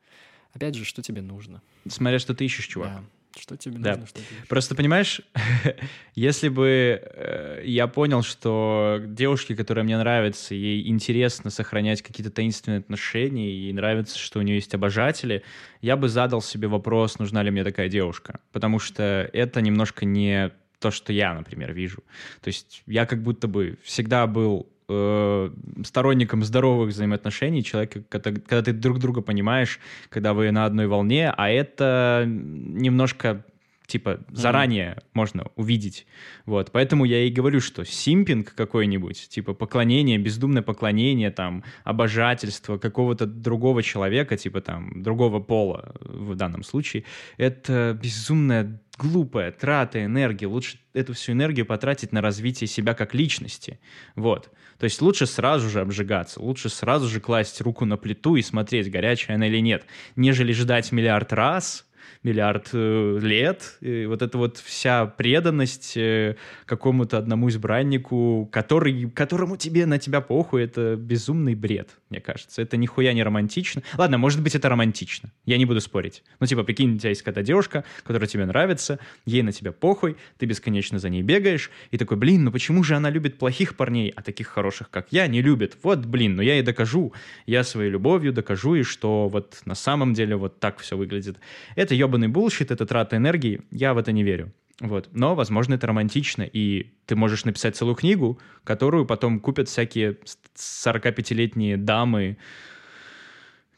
[0.53, 1.61] Опять же, что тебе нужно?
[1.87, 2.89] Смотря что ты ищешь, чувак.
[2.93, 3.03] Да.
[3.39, 3.91] Что тебе Да.
[3.91, 4.47] нужно, что ты ищешь?
[4.49, 5.21] Просто понимаешь,
[6.15, 12.79] если бы э, я понял, что девушке, которая мне нравится, ей интересно сохранять какие-то таинственные
[12.79, 15.43] отношения, и ей нравится, что у нее есть обожатели,
[15.81, 18.41] я бы задал себе вопрос, нужна ли мне такая девушка.
[18.51, 22.03] Потому что это немножко не то, что я, например, вижу.
[22.41, 28.61] То есть я как будто бы всегда был э, сторонником здоровых взаимоотношений, человека, когда, когда
[28.61, 33.43] ты друг друга понимаешь, когда вы на одной волне, а это немножко
[33.91, 36.05] типа заранее можно увидеть.
[36.45, 43.25] Вот, поэтому я и говорю, что симпинг какой-нибудь, типа поклонение, бездумное поклонение, там, обожательство какого-то
[43.25, 47.03] другого человека, типа там, другого пола в данном случае,
[47.37, 50.45] это безумная глупая трата энергии.
[50.45, 53.79] Лучше эту всю энергию потратить на развитие себя как личности.
[54.15, 54.51] Вот.
[54.77, 58.91] То есть лучше сразу же обжигаться, лучше сразу же класть руку на плиту и смотреть,
[58.91, 59.85] горячая она или нет,
[60.15, 61.85] нежели ждать миллиард раз,
[62.23, 63.77] миллиард э, лет.
[63.81, 70.21] И вот эта вот вся преданность э, какому-то одному избраннику, который, которому тебе на тебя
[70.21, 72.61] похуй, это безумный бред, мне кажется.
[72.61, 73.81] Это нихуя не романтично.
[73.97, 75.31] Ладно, может быть, это романтично.
[75.45, 76.23] Я не буду спорить.
[76.39, 80.17] Ну, типа, прикинь, у тебя есть какая-то девушка, которая тебе нравится, ей на тебя похуй,
[80.37, 84.13] ты бесконечно за ней бегаешь, и такой, блин, ну почему же она любит плохих парней,
[84.15, 85.77] а таких хороших, как я, не любит?
[85.83, 87.13] Вот, блин, ну я ей докажу.
[87.45, 91.37] Я своей любовью докажу, и что вот на самом деле вот так все выглядит.
[91.75, 94.51] Это ебаный bullshit, это трата энергии, я в это не верю.
[94.81, 95.09] Вот.
[95.13, 100.17] Но, возможно, это романтично, и ты можешь написать целую книгу, которую потом купят всякие
[100.55, 102.37] 45-летние дамы,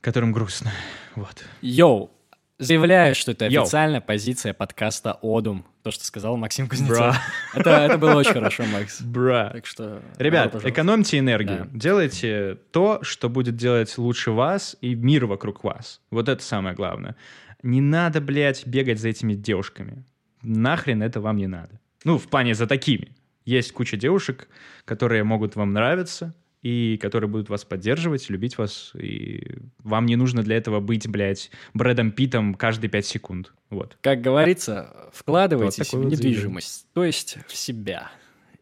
[0.02, 0.72] которым грустно.
[1.16, 1.44] Вот.
[1.62, 2.10] Yo,
[2.58, 3.64] заявляю, что это Yo.
[3.64, 5.66] официальная позиция подкаста «Одум».
[5.84, 7.18] То, что сказал Максим Кузнецов.
[7.54, 9.02] Это, это было очень хорошо, Макс.
[9.02, 9.50] Bruh.
[9.50, 10.02] Так что...
[10.18, 10.74] Ребят, пожалуйста.
[10.74, 11.68] экономьте энергию.
[11.70, 11.78] Да.
[11.78, 16.00] Делайте то, что будет делать лучше вас и мир вокруг вас.
[16.10, 17.18] Вот это самое главное.
[17.64, 20.06] Не надо, блядь, бегать за этими девушками.
[20.42, 21.80] Нахрен это вам не надо.
[22.04, 23.16] Ну, в плане за такими.
[23.46, 24.48] Есть куча девушек,
[24.86, 30.44] которые могут вам нравиться, и которые будут вас поддерживать, любить вас, и вам не нужно
[30.44, 33.54] для этого быть, блядь, Брэдом Питом каждые пять секунд.
[33.70, 33.98] Вот.
[34.02, 38.12] Как говорится, вкладывайтесь Вот в недвижимость, то есть в себя,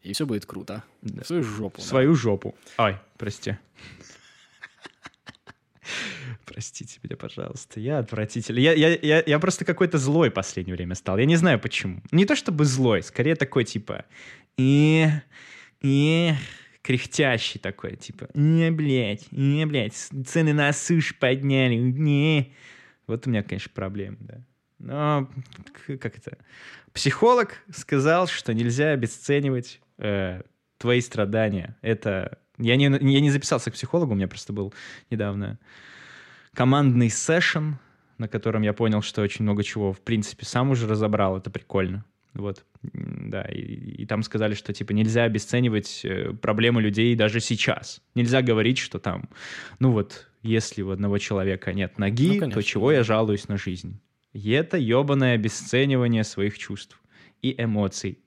[0.02, 0.82] и все будет круто.
[1.00, 1.80] В свою жопу.
[1.80, 1.88] В да.
[1.88, 2.56] свою жопу.
[2.76, 3.56] Ай, прости.
[6.44, 7.80] Простите меня, пожалуйста.
[7.80, 8.62] Я отвратительный.
[8.62, 11.18] Я, я, я, я просто какой-то злой в последнее время стал.
[11.18, 12.00] Я не знаю почему.
[12.10, 14.04] Не то чтобы злой, скорее такой типа...
[14.56, 15.08] И...
[15.80, 16.32] И...
[16.82, 22.52] Кряхтящий такой, типа, не, блядь, не, блядь, цены на суши подняли, не.
[23.06, 24.44] Вот у меня, конечно, проблемы, да.
[24.80, 25.30] Но,
[25.86, 26.38] как это,
[26.92, 30.42] психолог сказал, что нельзя обесценивать э,
[30.78, 31.76] твои страдания.
[31.82, 32.38] Это...
[32.58, 34.74] Я не, я не записался к психологу, у меня просто был
[35.10, 35.58] недавно
[36.54, 37.78] командный сессион,
[38.18, 41.36] на котором я понял, что очень много чего, в принципе, сам уже разобрал.
[41.36, 42.04] Это прикольно.
[42.34, 48.00] Вот, да, и, и там сказали, что, типа, нельзя обесценивать э, проблемы людей даже сейчас.
[48.14, 49.28] Нельзя говорить, что там,
[49.80, 52.96] ну вот, если у одного человека нет ноги, Ну, то чего да.
[52.96, 54.00] я жалуюсь на жизнь?
[54.32, 57.02] И это ебаное обесценивание своих чувств
[57.42, 58.18] и эмоций.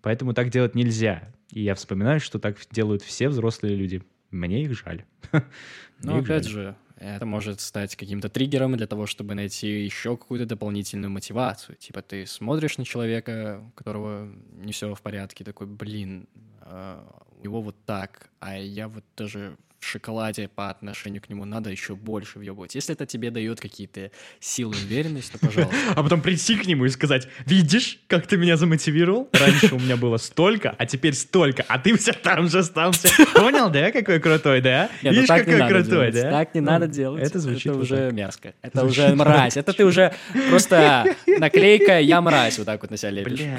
[0.00, 1.28] Поэтому так делать нельзя.
[1.50, 4.02] И я вспоминаю, что так делают все взрослые люди.
[4.30, 5.04] Мне их жаль.
[5.32, 6.52] Их опять жаль.
[6.52, 11.76] же, это может стать каким-то триггером для того, чтобы найти еще какую-то дополнительную мотивацию.
[11.76, 16.28] Типа ты смотришь на человека, у которого не все в порядке, такой, блин,
[16.60, 21.44] а, у него вот так, а я вот даже в шоколаде по отношению к нему
[21.44, 22.74] надо еще больше въебывать.
[22.74, 24.10] Если это тебе дает какие-то
[24.40, 25.74] силы и уверенность, то пожалуйста.
[25.94, 29.28] А потом прийти к нему и сказать, видишь, как ты меня замотивировал?
[29.32, 33.08] Раньше у меня было столько, а теперь столько, а ты все там же остался.
[33.34, 34.90] Понял, да, какой крутой, да?
[35.02, 36.14] Ну Видишь, так какой крутой, делать.
[36.14, 36.30] да?
[36.30, 37.22] Так не Ну, надо делать.
[37.22, 38.12] Это звучит Это уже так.
[38.12, 38.54] мерзко.
[38.62, 39.56] Это уже мразь.
[39.56, 40.12] Это ты уже
[40.50, 43.38] просто наклейка «Я мразь» вот так вот на себя лепишь.
[43.38, 43.58] Блядь,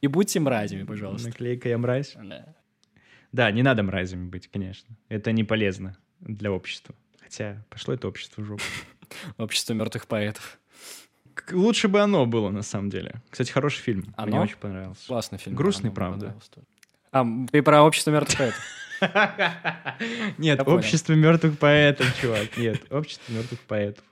[0.00, 1.28] И будьте мразями, пожалуйста.
[1.28, 2.14] наклейка «Я мразь».
[2.22, 2.46] Да.
[3.32, 4.96] Да, не надо мразями быть, конечно.
[5.08, 6.94] Это не полезно для общества.
[7.20, 8.62] Хотя пошло это общество в жопу.
[9.38, 10.58] Общество мертвых поэтов.
[11.52, 13.22] Лучше бы оно было, на самом деле.
[13.30, 14.00] Кстати, хороший фильм.
[14.00, 14.42] Мне «Оно»?
[14.42, 15.06] очень понравился.
[15.06, 15.56] Классный фильм.
[15.56, 16.36] Грустный, Мне правда.
[17.12, 18.64] А, ты про общество мертвых поэтов.
[20.38, 22.56] Нет, общество мертвых поэтов, чувак.
[22.56, 24.04] Нет, общество мертвых поэтов.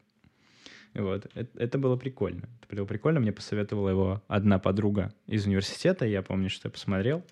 [0.94, 1.26] Вот.
[1.34, 2.48] Это было прикольно.
[2.66, 3.20] Это было прикольно.
[3.20, 6.06] Мне посоветовала его одна подруга из университета.
[6.06, 7.22] Я помню, что я посмотрел.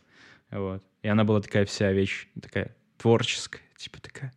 [0.50, 0.82] Вот.
[1.02, 3.62] И она была такая вся вещь, такая творческая.
[3.76, 4.32] Типа такая...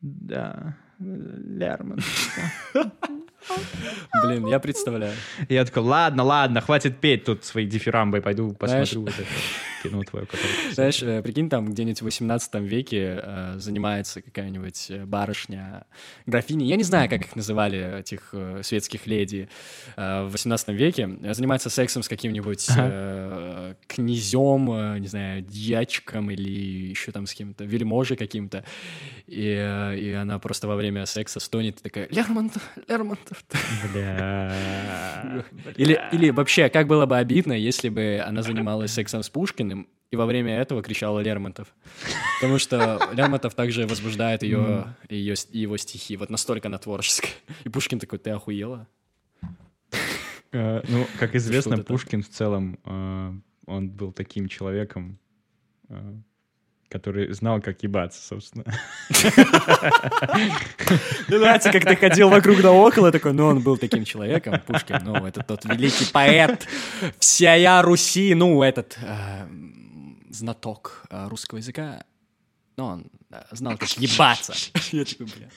[0.00, 2.38] Да, Лермонтов.
[4.22, 5.14] Блин, я представляю.
[5.48, 9.26] Я такой, ладно, ладно, хватит петь тут свои дифирамбы, пойду посмотрю вот это
[9.82, 10.72] кино твое, которое...
[10.72, 15.84] Знаешь, э, прикинь, там где-нибудь в 18 веке э, занимается какая-нибудь э, барышня,
[16.26, 19.48] графиня, я не знаю, как их называли, этих э, светских леди
[19.96, 26.50] э, в 18 веке, занимается сексом с каким-нибудь э, князем, э, не знаю, дьячком или
[26.90, 28.64] еще там с кем-то, вельможей каким-то,
[29.26, 33.35] и, э, и она просто во время секса стонет и такая «Лермонтов, Лермонтов».
[33.92, 35.44] Бля...
[35.76, 40.16] Или, или вообще, как было бы обидно, если бы она занималась сексом с Пушкиным и
[40.16, 41.68] во время этого кричала Лермонтов.
[42.40, 46.16] Потому что Лермонтов также возбуждает ее, ее, его стихи.
[46.16, 47.30] Вот настолько она творческая.
[47.64, 48.86] И Пушкин такой, ты охуела?
[50.52, 51.78] Э, Ну, как известно.
[51.78, 53.32] Пушкин в целом, э,
[53.66, 55.18] он был таким человеком,
[55.88, 56.14] э,
[56.88, 58.64] который знал, как ебаться, собственно.
[61.28, 65.00] Мне нравится, как ты ходил вокруг да около, такой, ну, он был таким человеком, Пушкин,
[65.04, 66.66] ну, это тот великий поэт,
[67.18, 69.46] всея Руси, ну, этот э,
[70.30, 72.04] знаток э, русского языка,
[72.76, 73.06] ну, он
[73.50, 74.54] знал, как ебаться.
[74.92, 75.48] Я такой, бля.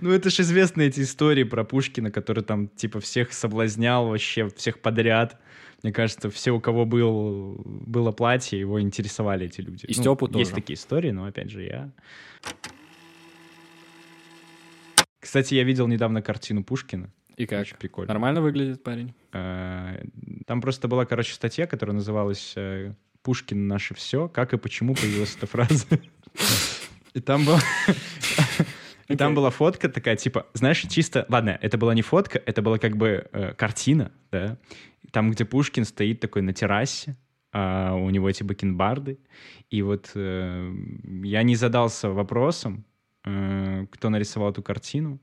[0.00, 4.80] Ну, это же известные эти истории про Пушкина, который там, типа, всех соблазнял вообще, всех
[4.80, 5.38] подряд.
[5.86, 9.86] Мне кажется, все, у кого был, было платье, его интересовали эти люди.
[9.86, 9.94] И
[10.32, 10.60] Ну, Есть тоже.
[10.60, 11.92] такие истории, но, опять же, я...
[15.20, 17.12] Кстати, я видел недавно картину Пушкина.
[17.36, 17.60] И как?
[17.60, 18.08] Очень прикольно.
[18.12, 19.14] Нормально выглядит парень?
[19.32, 20.02] Э,
[20.44, 24.26] Там просто была, короче, статья, которая называлась э, «Пушкин наше все.
[24.26, 25.86] Как и почему появилась эта фраза».
[27.14, 27.60] И там была...
[29.08, 29.36] И там Окей.
[29.36, 31.26] была фотка такая, типа, знаешь, чисто...
[31.28, 34.58] Ладно, это была не фотка, это была как бы э, картина, да?
[35.16, 37.16] Там, где Пушкин стоит такой на террасе,
[37.50, 39.18] а у него эти бакенбарды.
[39.70, 40.74] И вот э,
[41.24, 42.84] я не задался вопросом,
[43.24, 45.18] э, кто нарисовал эту картину.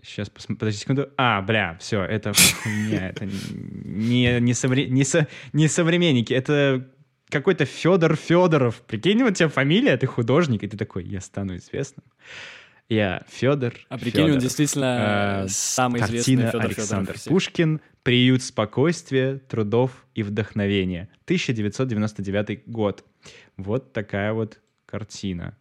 [0.00, 0.58] Сейчас посмотрим.
[0.58, 1.10] Подожди секунду.
[1.16, 3.08] А, бля, все, это хуйня.
[3.08, 6.32] Это не, не, совре- не, со- не современники.
[6.32, 6.88] Это
[7.30, 8.82] какой-то Федор Федоров.
[8.82, 12.04] Прикинь, у тебя фамилия, ты художник, и ты такой, я стану известным.
[12.88, 13.74] Я Федор.
[13.88, 14.42] А прикинь, он Фёдоров.
[14.42, 17.24] действительно Э, самый известный Картина Федор Александр Федоров.
[17.24, 21.08] Пушкин «Приют спокойствия, трудов и вдохновения».
[21.24, 23.04] 1999 год.
[23.56, 25.56] Вот такая вот картина.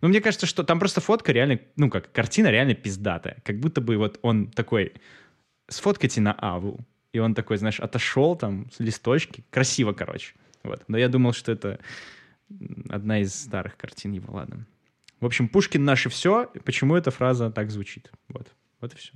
[0.00, 3.36] Ну, мне кажется, что там просто фотка реально, ну, как, картина реально пиздатая.
[3.44, 4.94] Как будто бы вот он такой,
[5.68, 6.80] сфоткайте на Аву.
[7.12, 9.44] И он такой, знаешь, отошел там с листочки.
[9.50, 10.34] Красиво, короче.
[10.62, 10.82] Вот.
[10.88, 11.80] Но я думал, что это
[12.88, 14.66] одна из старых картин его, ладно.
[15.20, 16.50] В общем, Пушкин наше все.
[16.64, 18.10] Почему эта фраза так звучит?
[18.28, 18.48] Вот.
[18.80, 19.12] Вот и все.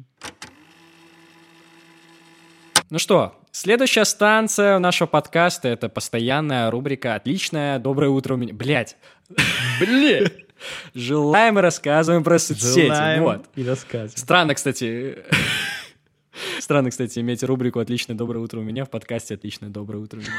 [2.90, 8.52] Ну что, следующая станция нашего подкаста— это постоянная рубрика «Отличное, доброе утро у меня».
[8.52, 8.96] Блять,
[9.80, 10.28] блин.
[10.94, 13.18] Желаем и рассказываем про соцсети.
[13.18, 13.46] Вот.
[13.56, 14.16] и рассказываем.
[14.16, 15.18] Странно, кстати.
[16.58, 20.22] Странно, кстати, иметь рубрику «Отличное доброе утро у меня» в подкасте «Отличное доброе утро у
[20.22, 20.32] меня».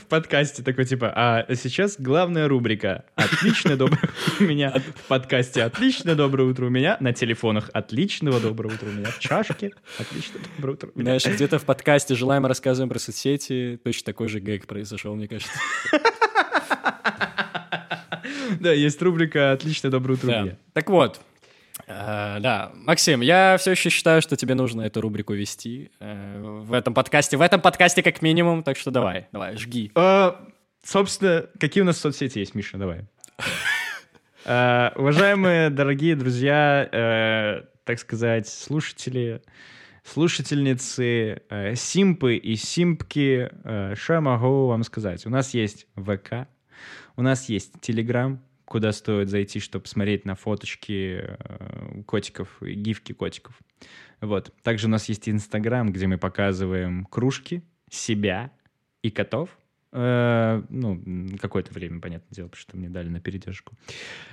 [0.00, 4.72] В подкасте такой типа, а сейчас главная рубрика «Отличное доброе утро у меня».
[4.96, 6.96] В подкасте «Отличное доброе утро у меня».
[7.00, 9.06] На телефонах «Отличного доброго утра у меня».
[9.06, 11.18] В чашке «Отличное доброе утро у меня».
[11.18, 15.28] Знаешь, где-то в подкасте «Желаем и рассказываем про соцсети» точно такой же гэг произошел, мне
[15.28, 15.52] кажется.
[18.60, 20.56] Да, есть рубрика «Отличное доброе утро у меня».
[20.72, 21.20] Так вот,
[21.86, 26.72] э, да, Максим, я все еще считаю, что тебе нужно эту рубрику вести э, в
[26.72, 27.36] этом подкасте.
[27.36, 29.90] В этом подкасте как минимум, так что давай, давай, жги.
[29.94, 30.46] А,
[30.86, 32.78] Собственно, какие у нас соцсети есть, Миша?
[32.78, 33.06] Давай.
[34.44, 39.42] А, Уважаемые, дорогие друзья, э, так сказать, слушатели,
[40.04, 45.26] слушательницы, э, симпы и симпки, э, что я могу вам сказать?
[45.26, 46.46] У нас есть ВК,
[47.16, 53.12] у нас есть Телеграм, куда стоит зайти, чтобы посмотреть на фоточки э, котиков и гифки
[53.12, 53.58] котиков.
[54.20, 54.52] Вот.
[54.62, 58.50] Также у нас есть Инстаграм, где мы показываем кружки, себя
[59.02, 59.56] и котов.
[59.92, 61.00] Э, ну,
[61.40, 63.74] какое-то время, понятное дело, потому что мне дали на передержку.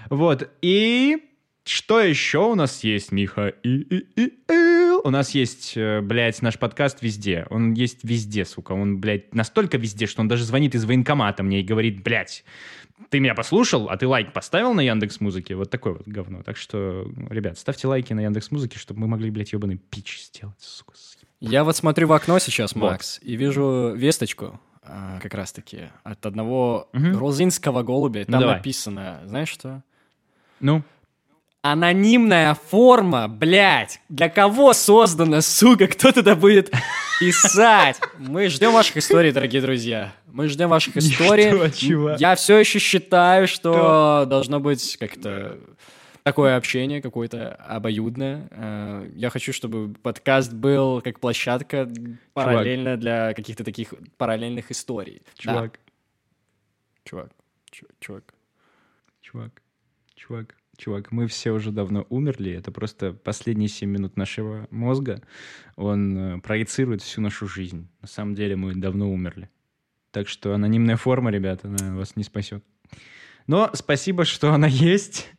[0.09, 0.49] Вот.
[0.61, 1.32] И
[1.65, 3.47] что еще у нас есть, Миха?
[3.47, 4.73] И, и, и, и.
[5.05, 7.45] У нас есть, э, блядь, наш подкаст везде.
[7.49, 8.71] Он есть везде, сука.
[8.73, 12.45] Он, блядь, настолько везде, что он даже звонит из военкомата мне и говорит, блядь,
[13.09, 15.55] ты меня послушал, а ты лайк поставил на Яндекс Музыке?
[15.55, 16.41] Вот такое вот говно.
[16.43, 20.55] Так что, ребят, ставьте лайки на Яндекс Музыке, чтобы мы могли, блядь, ебаный пич сделать,
[20.59, 20.93] сука.
[21.41, 22.91] Я вот смотрю в окно сейчас, Вот.
[22.91, 27.11] Макс, и вижу весточку а, как раз-таки от одного Мгм.
[27.13, 28.21] грузинского голубя.
[28.27, 28.55] Ну, Там давай.
[28.57, 29.83] написано, знаешь что?
[30.61, 30.83] Ну,
[31.73, 34.01] Анонимная форма, блядь.
[34.09, 35.87] Для кого создана, сука?
[35.87, 36.69] Кто туда будет
[37.21, 38.01] писать?
[38.19, 40.13] Мы ждем ваших историй, дорогие друзья.
[40.27, 41.47] Мы ждем ваших историй.
[41.55, 42.19] Что, чувак?
[42.19, 45.57] Я все еще считаю, что должно быть как-то
[46.23, 48.45] такое общение какое-то обоюдное.
[48.51, 51.89] Э, Я хочу, чтобы подкаст был как площадка
[52.33, 55.21] параллельно для каких-то таких параллельных историй.
[55.45, 55.53] Да.
[55.53, 55.79] чувак,
[57.05, 57.29] Чувак.
[57.71, 58.33] Чу- Чувак.
[59.21, 59.61] чувак,
[60.15, 62.51] чувак, чувак, мы все уже давно умерли.
[62.51, 65.21] Это просто последние 7 минут нашего мозга.
[65.75, 67.87] Он э, проецирует всю нашу жизнь.
[68.01, 69.49] На самом деле мы давно умерли.
[70.11, 72.63] Так что анонимная форма, ребята, она вас не спасет.
[73.47, 75.29] Но спасибо, что она есть.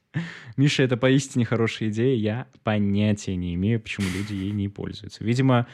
[0.57, 2.17] Миша, это поистине хорошая идея.
[2.17, 5.25] Я понятия не имею, почему люди ей не пользуются.
[5.25, 5.67] Видимо,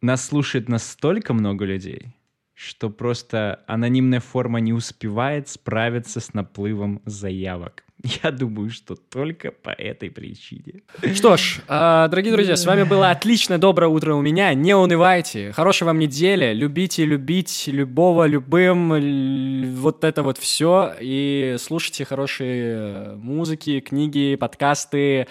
[0.00, 2.14] нас слушает настолько много людей,
[2.54, 7.84] что просто анонимная форма не успевает справиться с наплывом заявок.
[8.22, 10.82] Я думаю, что только по этой причине.
[11.14, 14.52] Что ж, а, дорогие друзья, с вами было отличное доброе утро у меня.
[14.52, 15.52] Не унывайте.
[15.52, 16.52] Хорошей вам недели.
[16.52, 19.74] Любите любить любого, любым.
[19.76, 20.94] Вот это вот все.
[21.00, 25.26] И слушайте хорошие музыки, книги, подкасты.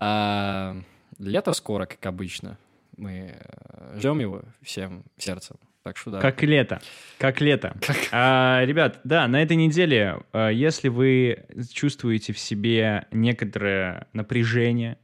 [0.00, 0.76] А,
[1.18, 2.58] Лето скоро, как обычно.
[2.96, 5.56] Мы э, ждем его всем сердцем.
[5.88, 6.20] Так что да.
[6.20, 6.82] Как лето.
[7.16, 7.74] Как лето.
[8.12, 14.98] А, ребят, да, на этой неделе, а, если вы чувствуете в себе некоторое напряжение,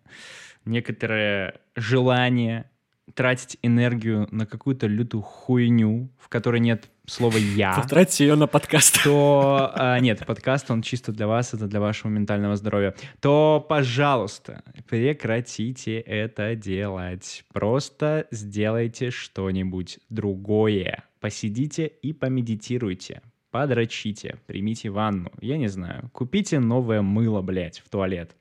[0.66, 2.66] некоторое желание
[3.12, 9.02] тратить энергию на какую-то лютую хуйню, в которой нет слова «я», Потратьте ее на подкаст.
[9.04, 12.94] то а, нет, подкаст он чисто для вас, это для вашего ментального здоровья.
[13.20, 17.44] То, пожалуйста, прекратите это делать.
[17.52, 21.04] Просто сделайте что-нибудь другое.
[21.20, 23.20] Посидите и помедитируйте.
[23.50, 25.30] Подрочите, примите ванну.
[25.40, 26.10] Я не знаю.
[26.12, 28.34] Купите новое мыло, блядь, в туалет.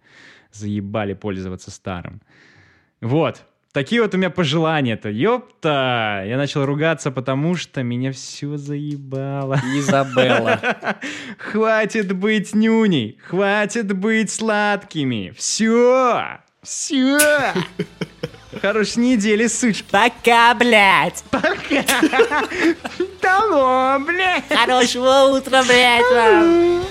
[0.52, 2.22] Заебали пользоваться старым.
[3.00, 3.46] Вот.
[3.74, 5.10] Такие вот у меня пожелания-то.
[5.10, 6.24] Ёпта!
[6.28, 9.60] Я начал ругаться, потому что меня все заебало.
[9.76, 10.62] Изабелла.
[11.40, 15.34] Хватит быть нюней, хватит быть сладкими.
[15.36, 17.18] Все, все.
[18.62, 19.90] Хорошей недели, сучки.
[19.90, 21.24] Пока, блядь!
[23.20, 24.48] Того, блядь.
[24.50, 26.84] Хорошего утра, блядь, вам!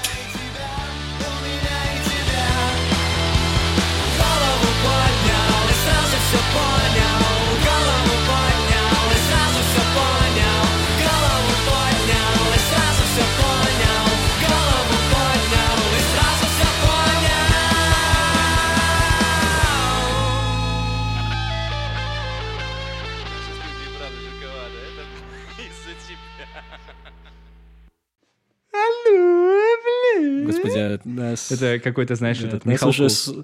[30.63, 31.53] Господи, а нас...
[31.53, 32.97] Это какой-то, знаешь, да, этот Михалков.
[32.97, 33.09] уже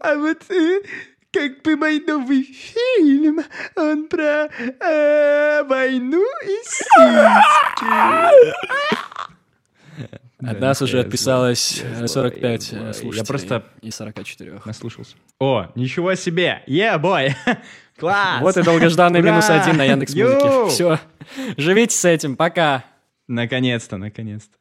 [0.00, 0.80] А вот э,
[1.32, 3.40] как бы мой новый фильм,
[3.76, 4.48] он про
[4.80, 6.56] э, войну и
[10.40, 14.60] От нас уже отписалось э, 45 э, слушателей Я просто и 44.
[14.64, 15.16] наслушался.
[15.40, 16.62] О, ничего себе!
[16.66, 17.34] Е, бой!
[17.98, 18.40] Класс!
[18.40, 20.68] Вот и долгожданный минус один на Яндекс.Музыке.
[20.68, 21.00] Все,
[21.56, 22.84] живите с этим, пока.
[23.26, 24.58] Наконец-то, наконец-то.